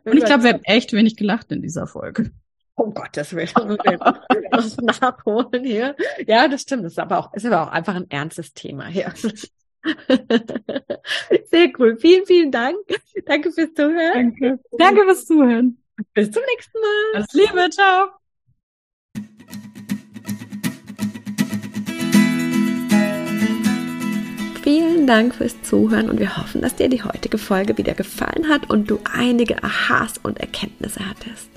Und 0.05 0.17
ich 0.17 0.25
glaube, 0.25 0.43
wir 0.43 0.53
haben 0.53 0.63
echt 0.63 0.93
wenig 0.93 1.15
gelacht 1.17 1.51
in 1.51 1.61
dieser 1.61 1.87
Folge. 1.87 2.31
Um 2.77 2.93
Gottes 2.93 3.33
Willen, 3.33 3.49
was 4.51 4.77
nachholen 5.01 5.63
hier. 5.63 5.95
Ja, 6.27 6.47
das 6.47 6.61
stimmt. 6.61 6.85
Das 6.85 6.91
ist 6.91 6.99
aber 6.99 7.17
auch, 7.17 7.33
ist 7.33 7.43
aber 7.45 7.63
auch 7.63 7.71
einfach 7.71 7.95
ein 7.95 8.07
ernstes 8.11 8.53
Thema 8.53 8.85
hier. 8.85 9.11
Sehr 11.49 11.71
cool. 11.79 11.97
Vielen, 11.97 12.27
vielen 12.27 12.51
Dank. 12.51 12.77
Danke 13.25 13.51
fürs 13.51 13.73
Zuhören. 13.73 14.13
Danke. 14.13 14.59
Danke 14.77 15.01
fürs 15.05 15.25
Zuhören. 15.25 15.81
Bis 16.13 16.29
zum 16.29 16.43
nächsten 16.53 16.79
Mal. 16.79 17.15
Alles 17.15 17.33
Liebe. 17.33 17.67
Ciao. 17.71 18.09
Vielen 24.61 25.07
Dank 25.07 25.33
fürs 25.33 25.59
Zuhören 25.63 26.11
und 26.11 26.19
wir 26.19 26.37
hoffen, 26.37 26.61
dass 26.61 26.75
dir 26.75 26.89
die 26.89 27.01
heutige 27.01 27.39
Folge 27.39 27.75
wieder 27.79 27.95
gefallen 27.95 28.49
hat 28.49 28.69
und 28.69 28.91
du 28.91 28.99
einige 29.11 29.63
Aha's 29.63 30.19
und 30.19 30.39
Erkenntnisse 30.39 30.99
hattest. 31.09 31.56